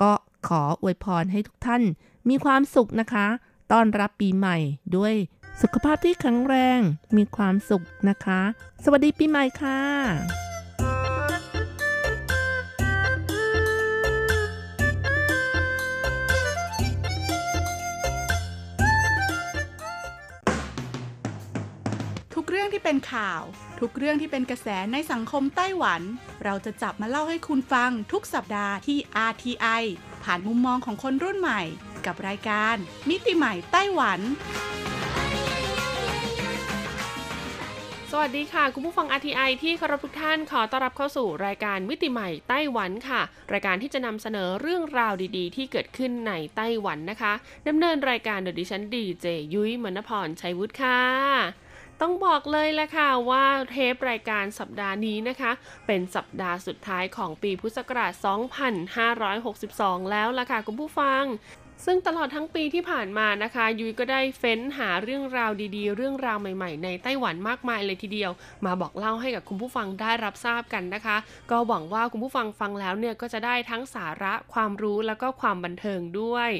[0.00, 0.12] ก็
[0.48, 1.82] ขออวยพรให้ทุกท่าน
[2.28, 3.26] มีความสุขนะคะ
[3.72, 4.56] ต้อนรับปีใหม่
[4.96, 5.14] ด้วย
[5.62, 6.80] สุขภาพที่แข็งแรง
[7.16, 8.40] มีความสุขนะคะ
[8.84, 9.80] สวัสดีปีใหม่ค่ะ
[22.34, 23.42] ทุกเรื่องที่เป็นข่าว
[23.80, 26.02] ทุกเรื่องที่เป็นกระแสในสังคมไต้หวัน
[26.44, 28.98] เราจะจับมาเล่าให้คุณฟังทุกสัปดาห์ที่
[29.30, 29.82] RTI
[30.24, 31.62] ผ่านมุมมองของคนรุ่นใหม่
[32.06, 32.76] กับรายการ
[33.08, 34.20] มิติใหม่ไต้หวัน
[38.10, 43.20] สวัสดีค่ะ คุณผู้ฟัง RTI ที่เคารพทุกท่านขอต้อนรับเข้าสู่รายการมิติใหม่ไต้หวันค่ะ
[43.52, 47.32] รายการที่จะนำเสนอเรื่องราวดีๆ ที่เกิดขึ้นในไต้หวันนะคะ
[47.68, 51.00] ดำเนินรายการโดยดิฉันดีเจยุ้ยมณพรชัยวุฒิค่ะ
[52.04, 55.52] ต้องบอกเลยแหละค่ะว่าเทปรายการสัปดาห์นี้นะคะ
[55.86, 58.12] เป็นสัปดาห์สุดท้ายของปีพุทธศักราช
[59.36, 61.22] 2562 แล้วล่ะค่ะคุณผู้ฟัง
[61.84, 68.30] ซึ่งตลอดทั้งปีที่ผ่านมานะคะ ยุ้ยก็ได้เฟ้นหาเรื่องราวดีๆ เรื่องราวใหม่ๆ ในไต้หวันมากมายเลยทีเดียว
[68.64, 71.16] มาบอกเล่าให้กับคุณผู้ฟังได้รับทราบกันนะคะ
[71.50, 76.50] ก็หวังว่าคุณผู้ฟังฟังแล้วเนี่ยก็จะได้ทั้งสาระความรู้แล้วก็ความบันเทิงด้วย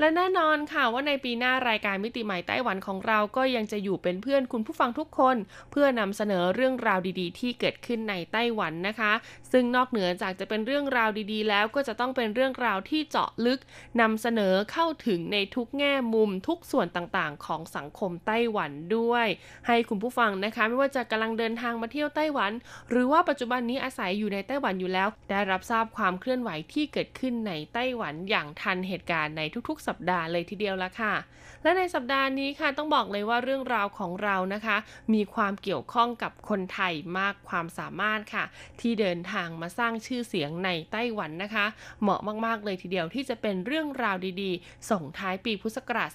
[0.00, 5.36] และแน่นอนค่ะว่าในปีหน้ารายการมิติใหม่ไต้หวันของเราก็ยังจะอยู่เป็นเพื่อนคุณผู้ฟังทุกคน
[5.70, 9.12] เพื่อนำเสนอเรื่องราวดีๆ ที่เกิดขึ้นในไต้หวันนะคะ
[9.52, 13.60] ซึ่งนอกเหนือจากจะเป็นเรื่องราวดีๆ แล้วก็จะต้องเป็นเรื่องราวที่เจาะลึก
[14.00, 19.26] นำเสนอเข้าถึงในทุกแง่มุมทุกส่วนต่างๆ ของสังคมไต้หวันด้วย
[19.66, 22.52] ให้คุณผู้ฟังนะคะ ไม่ว่าจะกำลังเดินทางมาเที่ยวไต้หวัน
[22.90, 31.14] หรือว่าปัจจุบันนี้อาศัยอยู่ในไต้หวันอยู่แล้ว ได้รับทราบความเคลื่อนไหวที่เกิดขึ้นในไต้หวันอย่างทันเหตุการณ์ในทุกๆสัปดาห์เลยทีเดียวละค่ะ
[31.62, 34.76] และในสัปดาห์นี้ค่ะต้องบอกเลยว่าเรื่องราวของเรานะคะ
[35.14, 38.44] มีความเกี่ยวข้องกับคนไทยมากความสามารถค่ะ
[38.80, 41.66] ที่เดินทางมาสร้างชื่อเสียงในไต้หวันนะคะ
[42.02, 46.10] เหมาะมากๆเลยทีเดียวที่จะเป็นเรื่องราวดีๆ ส่งท้ายปีพุทธศักราช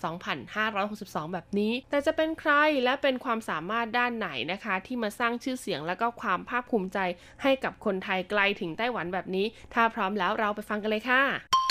[0.64, 2.52] 2562 แบบนี้ แต่จะเป็นใคร
[2.84, 7.00] และเป็นความสามารถด้านไหนนะคะ ที่มาสร้างชื่อเสียงและก็ความภาคภูมิใจ
[7.42, 11.63] ให้กับคนไทยไกลถึงไต้หวันแบบนี้ ถ้าพร้อมแล้วเราไปฟังกันเลยค่ะ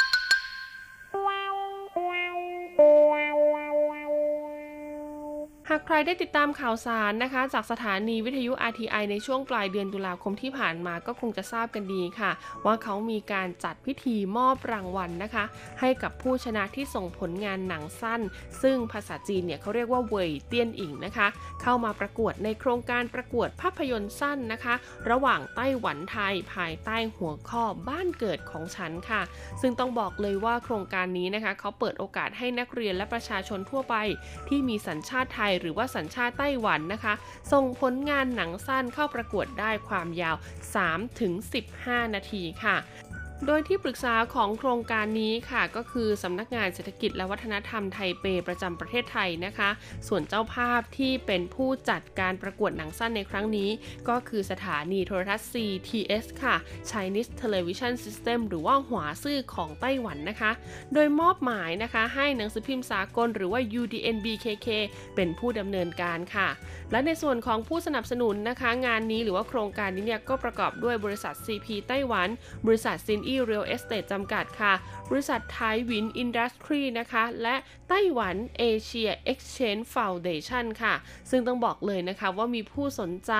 [5.73, 12.31] ากใครได้ติดตามข่าวสารนะคะ จากสถานีวิทยุ RTI ในช่วงปลายเดือนตุลาคมที่ผ่านมาก็คงจะทราบกันดีค่ะ
[12.65, 15.45] ว่าเขามีการจัดพิธีมอบรางวัลนะคะ
[15.81, 18.21] ให้กับผู้ชนะที่ส่งผลงานหนังสั้น
[18.63, 21.29] ซึ่งภาษาจีนเนี่ยเขาเรียกว่าเว่ยเตี้ยนอิงนะคะ
[21.63, 24.75] เข้ามาประกวดในโครงการประกวดภาพยนตร์สั้นนะคะ
[25.11, 29.23] ระหว่างไต้หวันไทยภายใต้หัวข้อบ้านเกิดของฉันค่ะ
[29.61, 33.95] ซึ่งต้องบอกเลยว่าโครงการนี้นะคะเขาเปิดโอกาสให้นักเรียนและประชาชนทั่วไป
[34.49, 37.15] ที่มีสัญชาติไทยหรือว่าสัญชาติไต้หวันนะคะ
[37.53, 40.37] ส่งผลงานหนังสั้นเข้าประกวดได้ความยาว
[41.05, 42.77] 3-15 นาทีค่ะ
[43.47, 49.71] โดยที่ปรึกษาของโครงการนี้ค่ะก็คือสำนักงานเศรษฐกิจและวัฒนธรรมไทเปประจำประเทศไทยนะคะ
[50.09, 53.71] ส่วนเจ้าภาพที่เป็นผู้จัดการประกวดหนังสั้นในครั้งนี้
[54.09, 56.57] ก็คือสถานีโทรทัศน์ CTS ค่ะ
[56.91, 60.51] Chinese Television System หรือว่าหัวซื่อของไต้หวันนะคะ
[60.95, 64.69] โดยมอบหมายนะคะให้หนังสือพิมพ์สากลหรือว่า UDNBKK
[65.15, 66.49] เป็นผู้ดำเนินการค่ะ
[66.91, 72.29] และในส่วนของผู้สนับสนุนนะคะ งานนี้หรือว่าโครงการนี้เนี่ยก็ประกอบด้วยบริษัท CP ไต้หวัน
[72.69, 74.73] บริษัทซินอี Real Estate จำกัดค่ะ
[75.15, 77.57] บริษัทไทยวิน Industry นะคะ และ
[77.89, 80.95] Taiwan Asia Exchange Foundation ค่ะ
[81.31, 83.33] ซึ่งต้องบอกเลยนะคะว่ามีผู้สนใจ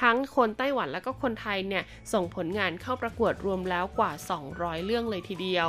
[0.00, 4.12] ทั้งคนไต้หวันและก็คนไทยเนี่ยส่งผลงานเข้าประกวดรวมแล้วกว่า
[4.48, 5.68] 200 เรื่องเลยทีเดียว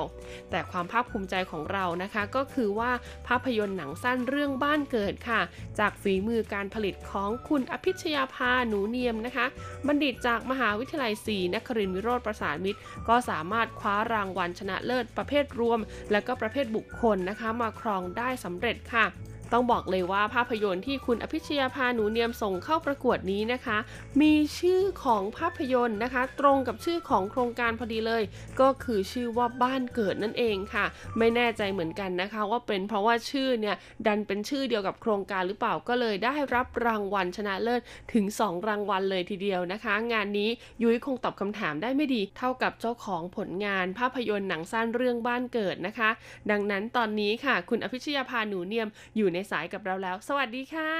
[0.50, 2.92] แต่ความภาคภูมิใจของเรานะคะก็คือว่า
[3.28, 5.42] ภาพยนตร์หนังสั้นเรื่องบ้านเกิดค่ะ
[5.80, 9.46] จากฝีมือการผลิตของคุณอภิชยาภาหนูเนียมนะคะ
[9.88, 12.80] บัณฑิตจากมหาวิทยาลัยศรีนครินทรวิโรธประสานมิตร
[13.10, 15.80] ก็สามารถคว้ารางวัลชนะเลิศประเภทรวม
[16.12, 19.06] และก็ประเภทบุคคลนะคะมาครองได้สำเร็จค่ะ
[19.52, 23.78] ต้องบอกเลยว่าภาพยนตร์ที่คุณอภิชยาภาหนูเนียมส่งเข้าประกวดนี้นะคะ
[24.22, 28.24] มีชื่อของภาพยนตร์นะคะ ตรงกับชื่อของโครงการพอดีเลย
[28.60, 30.86] ก็คือชื่อว่าบ้านเกิดนั่นเองค่ะ
[31.18, 33.76] ไม่แน่ใจเหมือนกันนะคะ ว่าเป็นเพราะว่าชื่อเนี่ย
[34.08, 37.82] ดันเป็นชื่อเดียวกับโครงการหรือเปล่าก็เลยได้รับรางวัลชนะเลิศ
[38.14, 40.50] ถึง 2 รางวัลเลยทีเดียวนะคะ งานนี้
[40.82, 46.10] ยุ้ยคงตอบคำถามได้ไม่ดี เท่ากับเจ้าของผลงานภาพยนตร์หนังสั้นเรื่องบ้านเกิดนะคะ
[46.52, 48.88] ดังนั้นตอนนี้ค่ะ คุณอภิชยาภาหนูเนียม
[49.18, 50.92] อยู่ในสายกับเราแล้ว สวัสดีค่ะ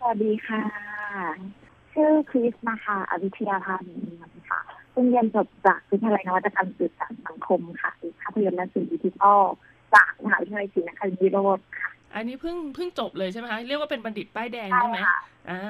[0.00, 0.62] สวัสดีค่ะ
[1.92, 3.94] ชื่อคริสนะคะอวิทยาพันธ์
[4.48, 4.60] ค่ะ
[4.94, 7.90] ซึ่งเรียนจบจากวิทยาลัยนวัตกรรมสื่อสารสังคมค่ะ
[8.22, 9.40] ภาพยนตร์และสื่อดิจิทัล
[9.94, 15.18] จากมหาวิทยาลัยศรีนครินทรวิโรธค่ะ อันนี้เพิ่งเพิ่งจบเลยใช่ไหมคะเรียกว่าเป็นบัณฑิตป้ายแดงใช่ได้ไหมค่ะ
[15.50, 15.62] อ่า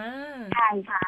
[0.54, 1.04] ใช่ใช่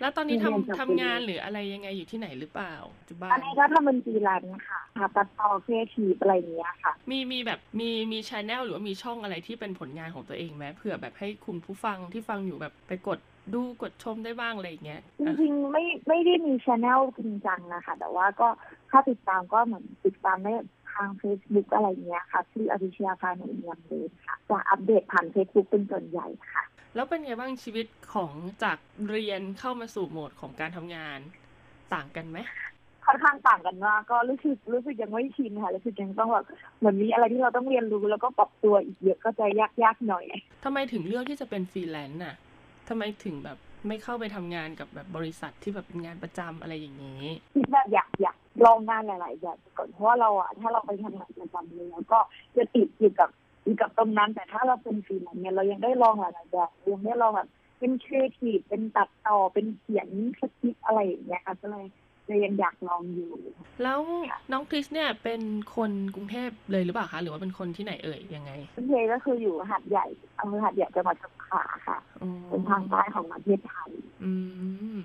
[0.00, 2.74] แล้วตอนนี้เรียนจบทำไปทำงานเลยหรืออะไรยังไงอยู่ที่ไหนหรือเปล่า
[3.08, 13.18] จุบ้าตอนนนี้ก็ทำเป็นฟรีแลนซ์ค่ะทำตัดต่อครีเอทีฟอะไรอย่างเงี้ยค่ะ มีมีแบบมีมี channel หรือว่ามีช่องอะไรที่เป็นผลงานของตัวเองไหมเผื่อแบบให้คุณผู้ฟังที่ฟังอยู่แบบไปกด
[13.54, 18.48] ดูกดชมได้บ้างอะไรอย่างเงี้ยจอะริงๆไม่ไม่ได้มี channel จริงจังนะคะแต่ว่าก็
[18.90, 26.62] ถ้าติดตามก็เหมือนติดตามได้ทาง Facebook อะไรเงี้ยค่ะชื่ออภิชยาภาในเมืองเลยค่ะจะอัปเดตผ่าน Facebook เป็นส่วนใหญ่ค่ะ
[26.94, 28.32] แล้วเป็นไงบ้างชีวิตของ
[28.62, 28.78] จาก
[29.08, 31.18] เรียนเข้ามาสู่โหมดของการทำงาน
[31.94, 32.38] ต่างกันไหม
[33.06, 36.46] ค่อนข้างต่างกันมากก็รู้สึกรู้สึกยังไม่ชินค่ะรู้สึกยังต้องแบบ
[36.78, 40.24] เหมือนมีอะไรที่เราต้องเรียนรู้แล้วก็ปรับตัวอีกเยอะก็จะยากยากๆหน่อย
[40.64, 42.34] ทำไมถึงเลือกที่จะเป็นฟรีแลนซ์น่ะ
[42.88, 47.22] ทำไมถึงแบบไม่เข้าไปทำงานกับแบบบริษัทที่แบบเป็นงานประจำอะไรอย่างนี้
[47.54, 52.18] คิดแบบอยากอยาก ลองงานหลาย ๆ แบบก่อนเพราะว่าเราอะถ้าเราไปทำงานประจำเลยแล้วก็
[52.56, 53.28] จะติดอยู่กับ
[53.64, 57.48] อยู่กับตรงนั้น แต่ถ้าเราเป็นฟรีแลนซ์เนี่ยเรายังได้ลองหลาย ๆ แบบยังได้ลองแบบ
[57.78, 60.08] เป็นครีเอทีฟเป็นตัดต่อเป็นเขียน
[60.40, 61.86] สคริปต์อะไรอย่างเงี้ยค่ะก็เลย
[62.26, 63.32] เลยยังอยากลองอยู่
[63.82, 64.00] แล้ว
[64.52, 65.42] น้องคริสเนี่ยเป็น
[65.76, 70.06] คนกรุงเทพเลยหรือเปล่าคะหรือว่าเป็นคนที่ไหนเอ่ยยังไงพื้นเพก็คืออยู่หาดใหญ่
[70.38, 73.90] อำเภอหาดใหญ่จังหวัดสงขลาค่ะอ๋อเป็นทางใต้ของประเทศไทย
[74.24, 74.32] อื
[74.96, 74.98] ม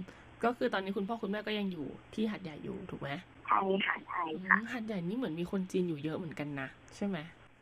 [0.43, 3.09] ก็คือตอนนี้คุณพ่อคุณแม่ก็ยังอยู่ที่หาดใหญ่อยู่ถูกไหม
[3.47, 7.17] ใช่ค่ะใช่อืมค่ะหาดใหญ่นี่เหมือนมีคนจีนอยู่เยอะเหมือนกันนะใช่ไหม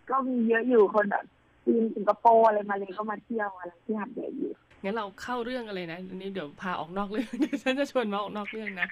[0.10, 1.26] ก็มีเยอะอยู่คนแบบ
[1.66, 4.52] จีนสิงคโปร์อะไรมาเลยก็มาเที่ยวอะไรที่หาดใหญ่อยู่
[4.84, 8.88] งั้นเราเข้าเรื่องกันเลยนะอันนี้เดี๋ยวพาออกนอกเรื่องเดี๋ยวฉันจะชวนมาออกนอกเรื่องนะ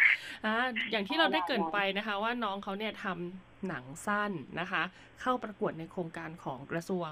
[0.45, 0.53] อ่า
[0.91, 4.83] อย่างที่เราได้เกรินไปนะคะ ว่าน้องเขาเนี่ยทำหนังสั้นนะคะ
[5.21, 7.09] เข้าประกวดในโครงการของกระทรวง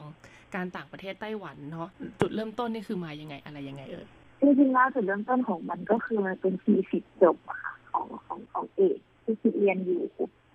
[0.55, 4.05] การต่างประเทศไต้หวันเนาะจุดเริ่มต้นนี่คือมายังไงอะไรยังไงเอ่ย
[4.42, 10.04] จริงๆแล้วจุดเริ่มต้นของมันก็คือมันเป็นทีสิทธ์จบอะค่ะของของของเอกที่คิดเรียนอยู่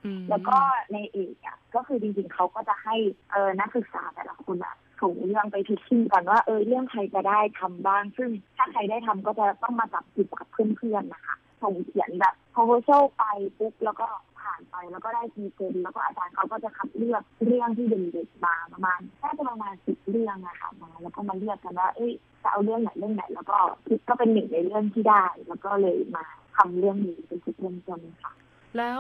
[0.05, 0.57] อืมแล้วก็
[0.93, 2.97] ในเอกอะก็คือจริงๆเขาก็จะให้
[3.33, 13.25] เออนักศึกษาแต่ละคนอะส่งเรื่องไปพิชชิ่งก่อนว่าเออเรื่องใครจะได้ทำบ้าง ซึ่งถ้าใครได้ทำก็จะต้องมาจับจิบกับเพื่อนๆนะคะ ส่งเขียนแบบ proposal ไป
[13.59, 14.07] ปุ๊บแล้วก็
[14.41, 22.13] ผ่านไปแล้วก็ได้พรีเซนต์แล้วก็อาจารย์เขาก็จะคัดเลือกเรื่องที่เด่นๆมาประมาณน่าจะประมาณสิบเรื่องนะคะมาแล้วก็มาเลือกกันว่าเอ้ย
[22.43, 26.25] จะเอาเรื่องไหนเรื่องไหน แล้วก็คิดก็เป็นหนึ่งในเรื่องที่ได้ แล้วก็เลยมา
[26.57, 28.33] ทำเรื่องนี้เป็นจุดเริ่มต้นค่ะ
[28.79, 28.99] แล้ว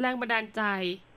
[0.00, 0.62] แรงบันดาลใจ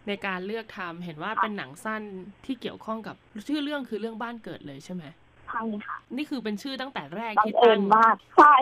[0.08, 2.02] ในการเลือกทำเห็นว่าเป็นหนังสั้น
[2.46, 3.16] ที่เกี่ยวข้องกับ
[3.48, 5.04] ชื่อเรื่องคือเรื่องบ้านเกิดเลยใช่ไหม
[5.48, 8.54] ใช่ค่ะนี่คือเป็นชื่อตั้งแต่แรกบังที่เอิตั้ญงมากใช่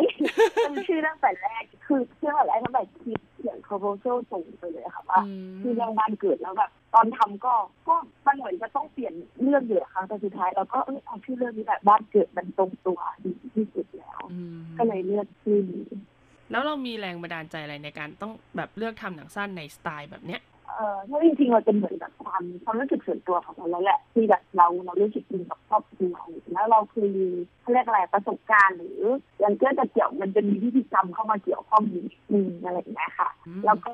[0.63, 7.53] เป็นชื่อตั้งแต่แรกคือชื่อตั้งแต่แรกตั้งแต่คิดเขียน proposal ส่งไปเลยค่ะว่าอืมที่เรื่องบ้านเกิดแล้วแบบตอนทำก็
[7.87, 7.95] ก็
[8.25, 15.87] มันเหมือนจะต้องเปลี่ยนเรื่องอยู่อะค่ะแต่สุดท้ายเราก็เออเอาชื่อเรื่องนี้แบบบ้านเกิดมันตรงตัวดีที่สุดแล้วอืมก็เลยเลือกชื่อนี้
[16.51, 20.41] แล้วเรามีแรงบันดาลใจอะไรในการต้องแบบเลือกทำหนังสั้นในสไตล์แบบเนี้ย
[20.75, 26.15] เออถ้าจริงๆเราเป็นเหมือนแบบความความรู้สึกส่วนตัวของเราแล้วแหละที่แบบเราเรารู้สึกดีกับครอบครัว
[26.53, 27.11] แล้วเราเคย
[27.61, 28.99] เขาเรียกอะไรประสบการณ์ หรือ
[29.39, 33.29] อย่างเช่นจะเกี่ยวมันจะมีพิธีกรรมเข้ามาเกี่ยวข้องนิดนึงอะไรอย่างเงี้ยค่ะ
[33.65, 33.91] แล้วก็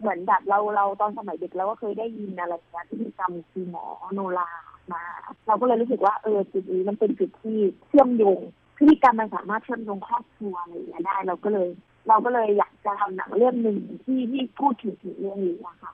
[0.00, 3.84] เหมือนแบบเราเราตอนสมัยเด็กเราก็เคยได้ยินอะไรอย่างเงี้ยพิธีกรรมคือหมอ
[4.14, 4.48] โนรา
[4.92, 5.02] มา
[5.46, 7.58] เราก็เลยรู้สึกว่าเออจุดนี้มันเป็นจุดที่
[7.88, 8.40] เชื่อมโยง
[8.78, 11.68] พิธีกรรมมันสามารถเชื่อมโยงครอบครัวอะไรอย่างเงี้ยได้เราก็เลย
[12.08, 15.92] เราก็เลยอยากจะทำหนังเรื่องหนึ่งที่ที่พูดถึงเรื่องนี้นะคะ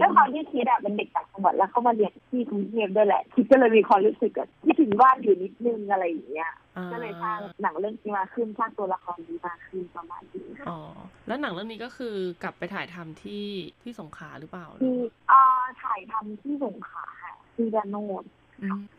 [0.00, 10.78] ด้วยความที่คิดอะเป็นเด็กต่างจังหวัดแล้วเข้ามาเรียนที่กรุงเทพด้วยแหละ คิดก็เลยมีความรู้สึกอะที่ถึงบ้านอยู่นิดนึงอะไรอย่างเงี้ยอ่าก็เลยสร้างหนังเรื่องนี้มาขึ้นสร้างตัวละครนี้มาขึ้นประมาณนี้อ๋อ
[11.26, 13.46] แล้วหนังเรื่องนี้ก็คือกลับไปถ่ายทำที่
[13.82, 14.96] ที่สงขลาหรือเปล่าที่
[15.30, 15.42] อ่า
[15.82, 18.45] ถ่ายทำที่สงขลาค่ะที่ดานโนดอืม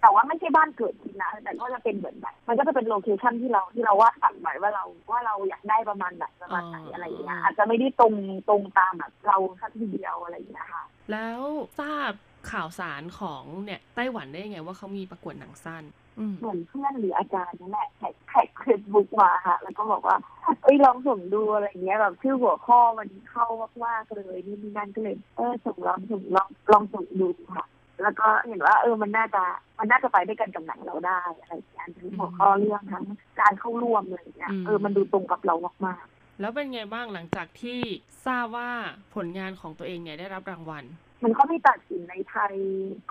[0.01, 8.14] แต่ว่าไม่ใช่บ้านเกิดจริงนะ แต่ก็จะเป็นเหมือนแบบมันก็จะเป็น location ที่เราที่เราวาดฝันไว้ว่าเราว่าเราอยากได้ประมาณไหนประมาณไหนอะไรอย่างเงี้ยอาจจะไม่ได้ตรง
[8.49, 11.41] ตรงตามแบบเราสักทีเดียวอะไรอย่างเงี้ยค่ะ แล้ว
[11.80, 12.12] ทราบ
[12.51, 15.84] ข่าวสารของเนี่ยไต้หวันได้ยังไงว่าเขามีประกวดหนังสั้น
[16.20, 20.18] อืมเหมือนเพื่อนหรืออาจารย์นั่นแหละแท็กแท็กเฟซบุ๊กมาค่ะ แล้วก็บอกว่า
[20.64, 23.47] เอ้ยลองส่งดูอะไรอย่างเงี้ยแบบชื่อหัวข้อมันเข้า
[23.86, 27.66] มากๆเลยนี่นี่นั่นก็เลยเออส่งลองส่งลองลองส่งดูค่ะ
[28.01, 29.43] แล้วก็เห็นว่าเออมันน่าจะ
[29.79, 33.05] มันน่าจะไปด้วยกันกับหนังเราได้อะไรอย่างเงี้ยทั้งหัวข้อเรื่องทั้ง
[33.41, 37.79] การเข้าร่วมอะไรอย่างเงี้ยเออมันดูตรงกับเรามากๆแล้วเป็นไงบ้างหลังจากที่
[38.25, 38.69] ทราบว่า
[39.15, 40.83] ผลงานของตัวเองเนี่ยได้รับรางวัล
[41.23, 42.53] มันก็ไม่ตัดสินในไทย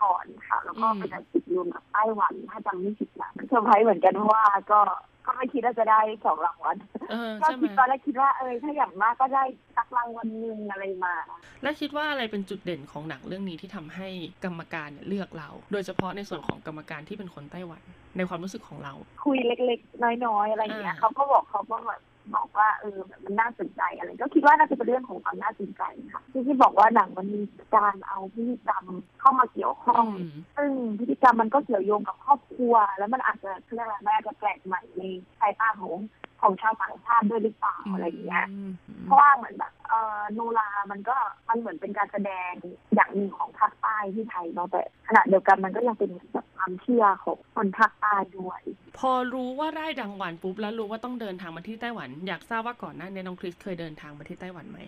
[0.03, 4.81] ก่อนค่ะ แล้วก็อืมไปตัดสินรวมกับไต้หวันถ้าจำไม่ผิดนะเซอร์ไพรส์เหมือนกันเพราะว่าก็
[5.27, 6.77] ก็ไม่คิดว่าจะได้สองรางวัล
[7.11, 9.45] เออก็ใช่ไหมคิดตอนแรกคิดว่าเออถ้าอย่างมากก็ได้
[9.77, 11.15] สักรางวัลหนึ่งอะไรมา
[11.63, 14.09] และคิดว่าอะไรเป็นจุดเด่นของหนังเรื่องนี้ที่ทำให้
[14.45, 17.83] กรรมการเนี่ยเลือกเรา โดยเฉพาะในส่วนของกรรมการที่เป็นคนไต้หวัน
[18.17, 18.93] ในความรู้สึกของเรา
[19.25, 22.01] คุยเล็กๆ น้อยๆ อะไรอย่างเงี้ยอ่า เขาก็บอกเขาก็แบบ
[22.35, 27.43] บอกว่าเออแบบมันน่าสนใจอะไร ก็คิดว่าน่าจะเป็นเรื่องของความน่าสนใจค่ะที่ที่บอกว่าหนังมันมี
[27.77, 28.85] การเอาพิธีกรรม
[29.21, 30.07] เข้ามาเกี่ยวข้อง
[30.57, 35.03] ซึ่งพิธีกรรมมันก็เกี่ยวโยงกับครอบครัว แล้วมันอาจจะเรียกอะไรแม่จะแปลกใหม่ใน
[35.41, 35.95] สายตาของ
[36.43, 38.47] ของชาวต่างชาติด้วยหรือเปล่าอะไรอย่างเงี้ย
[39.05, 41.17] เพราะว่าเหมือนแบบเออโนรามันก็
[41.49, 42.53] มันเหมือนเป็นการแสดง
[42.95, 48.61] อย่างหนึ่งของภาคใต้ที่ไทยเนาะแต่ขณะเดียวกันมันก็ยังเป็นแบบความเชื่อของคนภาคใต้ด้วย
[48.99, 54.79] พอรู้ว่าได้ดังหวันปุ๊บแล้วรู้ว่าต้องเดินทางมาที่ไต้หวัน อยากทราบว่าก่อนหน้านี้น้องคริสเคยเดินทางมาที่ไต้หวันไหม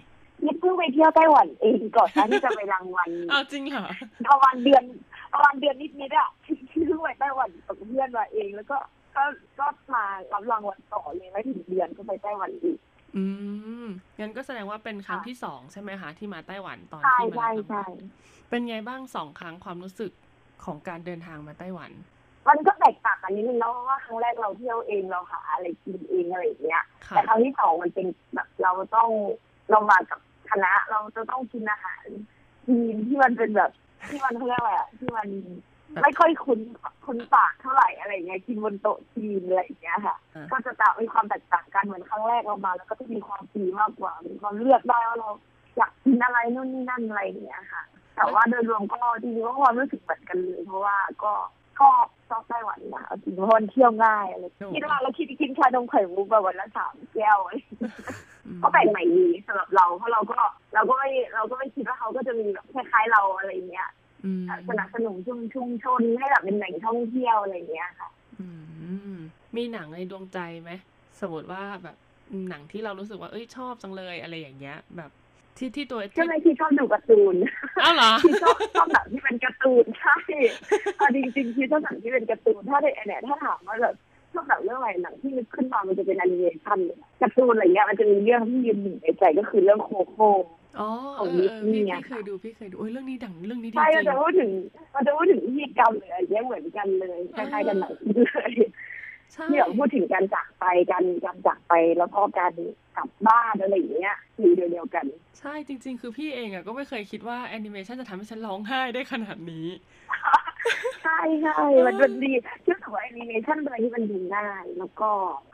[0.44, 3.88] นี่เพิ่งไปเที่ยวไต้หวันเองก่อนนะที่จะไปรางวัลอ้าวจริงเหรอ
[4.30, 4.84] ประมาณเดือน
[5.32, 8.78] ประมาณเดือนนิดๆอะที่เพิ่งไปไต้หวันกับเพื่อนมาเองแล้วก็
[9.16, 9.24] ก็
[9.60, 12.78] ก็มารับรางวัลต่อเลยไม่ถึงเดือนก็ไปไต้หวันอีก
[13.16, 13.24] อื
[13.84, 13.86] ม
[14.20, 17.84] งั้นก็แสดงว่าเป็นครั้งที่สองใช่ไหมคะที่มาไต้หวันตอนใช่ที่มาใช่ทำใช่
[18.48, 20.12] เป็นไงบ้างสองครั้งความรู้สึก
[20.64, 21.90] ของการเดินทางมาไต้หวัน
[22.48, 29.10] มันก็แตกต่างกันนิดนึงเนาะเพราะว่าครั้งแรกเราเที่ยวเองเราหาอะไรกินเองอะไรอย่างเงี้ยค่ะแต่ครั้งที่สองมันเป็นแบบเราต้อง
[29.70, 30.20] เรามากับ
[30.50, 32.04] คณะเราจะต้องกินอาหาร
[32.66, 33.70] ทีมที่มันเป็นแบบ
[34.08, 35.28] ที่มันเขาเรียกอะไรอะที่มัน
[36.02, 36.60] ไม่ค่อยคุ้น
[37.04, 45.30] คุ้นปากเท่าไหร่อะไรอย่างเงี้ยกินบนโต๊ะจีนอะไรอย่างเงี้ยค่ะอ่าก็จะต่างมีความแตกต่างกันเหมือนครั้งแรกเรามา แล้วก็จะมีความฟรีมากกว่ามีความเลือกได้ว่าเรา
[45.76, 47.82] อยากกินอะไรนู่นนี่นั่นอะไรอย่างเงี้ยค่ะ
[48.16, 51.32] แต่ว่าโดยรวมก็จริงๆก็ความรู้สึกเหมือนกันเลยเพราะว่าก็
[51.78, 57.56] ชอบชอบไต้หวันนะเอาจริงเพราะมันเที่ยวง่ายอะไรคิดว่าเราคิดกินชานมไข่มุกแบบวันละสามแก้วอะไร
[58.46, 60.38] อืมก็แปลกใหม่ดีสำหรับเราเพราะเราก็
[60.74, 63.88] เราก็ไม่เราก็ไม่คิดว่าเขาก็จะมีแบบคล้ายๆเราอะไรอย่างเงี้ย
[64.24, 68.10] อืมสนับสนุนชุมชุมชนให้แบบเป็นแหล่งท่องเที่ยวอะไรอย่างเงี้ยค่ะ
[68.40, 68.46] อื
[69.12, 69.16] ม
[69.56, 70.70] มีหนังในดวงใจไหม
[71.20, 71.96] สมมติว่าแบบ
[72.48, 75.10] หนังที่เรารู้สึกว่าเอ้ยชอบจังเลยอะไรอย่างเงี้ย แบบ
[75.58, 77.34] ที่ที่ตัวก็เลยที่ชอบดูการ์ตูน
[77.84, 80.16] อ้าวเหรอที่ชอบชอบหนังที่เป็นการ์ตูนใช่
[80.98, 83.94] เอาจริงๆที่ชอบหนังที่เป็นการ์ตูนถ้าในเนี่ยถ้าถามว่าแบบ
[84.32, 90.30] ชอบหนังเรื่องอะไรหนังที่นึกขึ้นมามันจะเป็นแอนิเมชันเลยการ์ตูนอะไรเงี้ยมันจะมีเรื่องที่ยืนหนึ่งในใจก็คือเรื่อง Coco
[90.80, 90.88] อ๋อ
[91.18, 94.50] ของเออเออ Disney พี่อะพี่เคยดูพี่เคยดูโอ้ยเรื่องนี้ดังเรื่องนี้ดีใช่จมันริงจะพูดถึง
[94.94, 98.44] มันจะพูดถึงพิธีกรรมเลยอะไรเงี้ยเหมือนกันเลยคล้ายๆกันหนังเลยใช่
[99.34, 102.52] ที่แบบพูดถึงการจากไปการการจากไปแล้วก็การ
[102.96, 105.06] กลับบ้านอะไรอย่างเงี้ยอยู่เดียวๆกัน
[105.38, 109.66] ใช่จริง ๆ คือพี่เองอะก็ไม่เคยคิดว่าแอนิเมชันจะทำให้ฉันร้องไห้ได้ขนาดนี้
[111.02, 112.32] ใช่ใช่มันมันดี
[112.66, 115.10] ชื่อว่าแอนิเมชันเป็นอะไรที่มันดูง่ายแล้วก็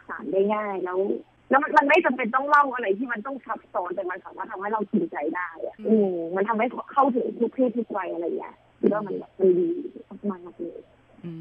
[0.08, 0.98] สานได้ง่ายแล้ว
[1.50, 9.68] แล้วมันมันไม่จำเป็นต้องเล่าอะไรที่มันต้องซับซ้อนแต่มันสามารถทำให้เรากินใจได้อะอือืมมมันทำให้เข้าถึงทุกเพศทุกวัยอะไรอย่างเงี้ยคิดว่ามันแบบมันดี
[10.30, 10.80] มากๆเลย
[11.24, 11.32] อื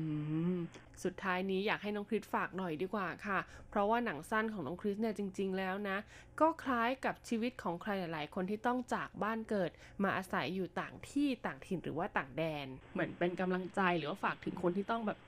[0.55, 0.57] ม
[1.05, 3.39] สุดท้ายนี้อยากให้น้องคริสฝากหน่อยดีกว่าค่ะ
[3.69, 5.97] เพราะว่าหนังสั้นของน้องคริสเนี่ยจริง ๆ แล้วนะ
[6.39, 9.71] ก็คล้ายกับชีวิตของใครหลาย ๆ คนที่ต้องจากบ้านเกิด
[10.03, 15.19] มาอาศัยอยู่ต่างที่ต่างถิ่นหรือว่าต่างแดน เหมือนเป็นกำลังใจหรือว่าฝากถึงคนที่ต้องแบบ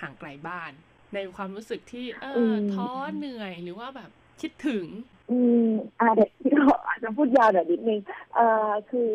[0.00, 0.72] ห่างไกลบ้าน
[1.14, 4.10] ในความรู้สึกที่เอออมท้อเหนื่อยหรือว่าแบบ
[4.40, 4.86] คิดถึง
[5.30, 5.70] อืม
[6.00, 8.00] อ่าเดี๋ยวที่เราอาจจะพูดยาวหน่อยนิดนึง
[8.34, 9.10] เอ่อคือ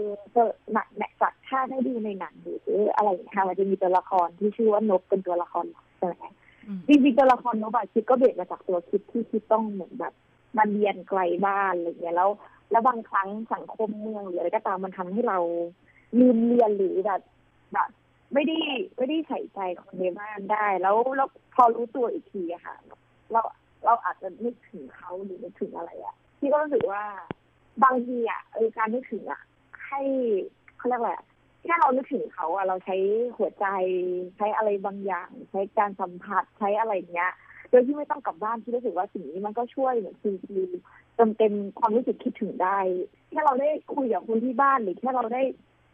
[0.73, 2.59] หนักแหนจากถ้าได้ดูในหนังหรือ
[2.95, 6.25] อะไรอย่างเงี้ยค่ะมันจะมีตัวละครที่ชื่อว่านกเป็นตัวละครหลัก ใช่ไหม
[6.87, 10.13] จริงๆตัวละครโนกอะคิดก็เบสมาจากตัวคิดที่คิดต้องเหมือนแบบ
[10.57, 12.29] มาเรียนไกลบ้านอะไรอย่างเงี้ยแล้ว
[12.71, 15.39] แล้วบางครั้งสังคมเมืองหรืออะไรก็ตามมันทำให้เรา
[16.19, 17.21] ลืมเรียนหรือแบบ
[17.73, 17.89] แบบ
[18.33, 18.57] ไม่ได้
[18.97, 22.75] ไม่ได้ใส่ใจคนในบ้านได้ แล้วแล้วพอรู้ตัวอีกทีอะค่ะ
[23.31, 23.41] เรา
[23.85, 27.03] เราอาจจะนึกถึงเขาหรือนึกถึงอะไรอะพี่ก็รู้สึกว่า
[27.83, 29.41] บางทีอะเออการนึกถึงอะ
[29.87, 30.01] ให้
[30.77, 31.25] เขาเรียกอะไรอะ
[31.63, 32.95] แค่เรานึกถึงเขาอะเราใช้
[33.37, 33.65] หัวใจ
[34.37, 37.31] ใช้อะไรบางอย่าง ใช้การสัมผัสใช้อะไรอย่างเงี้ย
[37.69, 40.65] โดยที่ไม่ต้องกลับบ้านที่รู้สึกว่าสิ่งนี้มันก็ช่วยเหมือนคือคือ
[41.15, 42.77] เติมเต็มความรู้สึกคิดถึงได้
[43.31, 45.43] แค่เราได้คุยกับคนที่บ้านหรือแค่เราได้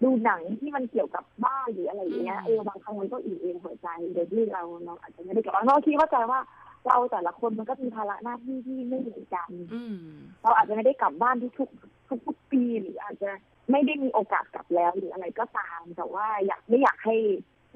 [0.04, 6.40] ดูหนังที่มันเกี่ยวกับบ้านหรืออะไรอย่างเงี้ยอืมเออบางครั้งมันก็อิ่มเอมหัวใจโดยที่เราเราอาจจะไม่ได้กลับบ้านเพราะคิดเข้าใจว่า
[6.88, 9.96] เราแต่ละคนมันก็มีภาระหน้าที่ที่ไม่เหมือนกันอืม
[10.44, 13.30] เราอาจจะไม่ได้กลับบ้านทุกๆทุกๆปีหรืออาจจะ
[13.72, 17.16] ไม่ได้มีโอกาสกลับแล้วหรืออะไรก็ตาม แต่ว่าอยากไม่อยากให้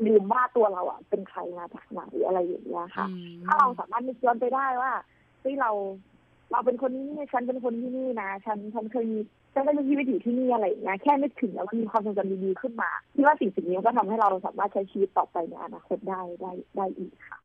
[0.05, 4.91] ลืมว่าตัวเราอะเป็นใครมาจากไหนอะไรอย่างเงี้ยค่ะอืมถ้าเราสามารถนึกย้อนไปได้ว่า
[5.41, 5.71] เฮ้ยเรา
[6.51, 9.19] เราเป็นคนที่นี่ฉันเป็นคนที่นี่นะฉันฉันเคยมี
[9.53, 17.39] ฉันก็มีชีวิตอยู่ที่นี่อะไรอย่างเงี้ยแค่นึกถึงแล้วมันมีความทรงจำดีๆขึ้นมาที่ว่าสิ่งสิ่งนี้มันก็ทำให้เราสามารถใช้ชีวิตต่อไปในอนาคตได้ได้ได้อีกค่ะ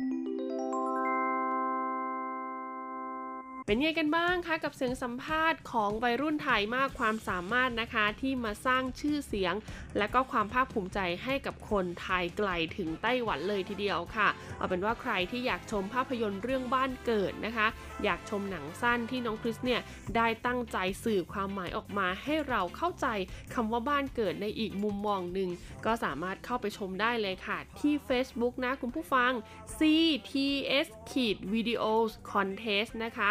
[3.67, 9.55] เป็นยังไงกันบ้างคะกับเสียงสัมภาษณ์ของวัยรุ่นไทยมากความสามารถนะคะที่มาสร้างชื่อเสียง
[9.99, 17.67] และก็ความภาคภูมิใจให้กับคนไทยไกลถึงไต้หวันเลยทีเดียวค่ะ เอาเป็นว่าใครที่อยากชมภาพยนตร์เรื่องบ้านเกิดนะคะ
[18.05, 19.81] อยากชมหนังสั้นที่น้องคริสเนี่ย
[20.17, 23.07] ได้ตั้งใจสื่อความหมายออกมาให้เราเข้าใจ
[23.55, 25.51] คำว่าบ้านเกิดในอีกมุมมองหนึ่ง
[25.87, 29.33] ก็สามารถเข้าไปชมได้เลยค่ะ ที่ Facebook นะคุณผู้ฟัง
[29.79, 33.31] CTS ขีด Videos Contest นะคะ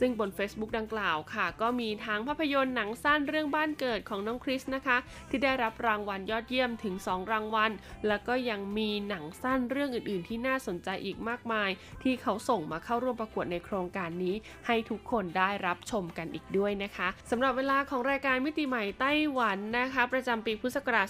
[0.00, 4.96] ซึ่งบน Facebook ดังกล่าวค่ะ ก็มีทั้งภาพยนตร์หนังสั้นเรื่องบ้านเกิดของน้องคริสนะคะ
[5.30, 7.70] ที่ได้รับรางวัลยอดเยี่ยมถึง 2 รางวัล
[8.08, 11.70] แล้วก็ยังมีหนังสั้นเรื่องอื่น ๆ ที่น่าสนใจอีกมากมาย
[12.02, 14.34] ที่เขาส่งมาเข้าร่วมประกวดในโครงการนี้
[14.66, 21.06] ให้ทุกคนได้รับชมกันอีกด้วยนะคะสำหรับเวลาของรายการมิติใหม่ไต้หวันนะคะ ประจำปีพุทธศักราช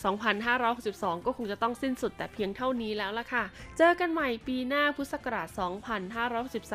[0.62, 3.44] 2562 ก็คงจะต้องสิ้นสุดแต่เพียงเท่านี้แล้วล่ะค่ะ
[3.78, 5.48] เจอกันใหม่ปีหน้าพุทธศักราช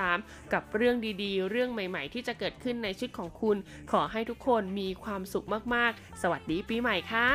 [0.07, 3.58] 2563 กับเรื่องดีๆ เรื่องใหม่ๆที่จะเกิดขึ้นในชีวิตของคุณ
[3.91, 5.45] ขอให้ทุกคนมีความสุข
[5.76, 7.30] มากๆ สวัสดีปีใหม่ค่ะ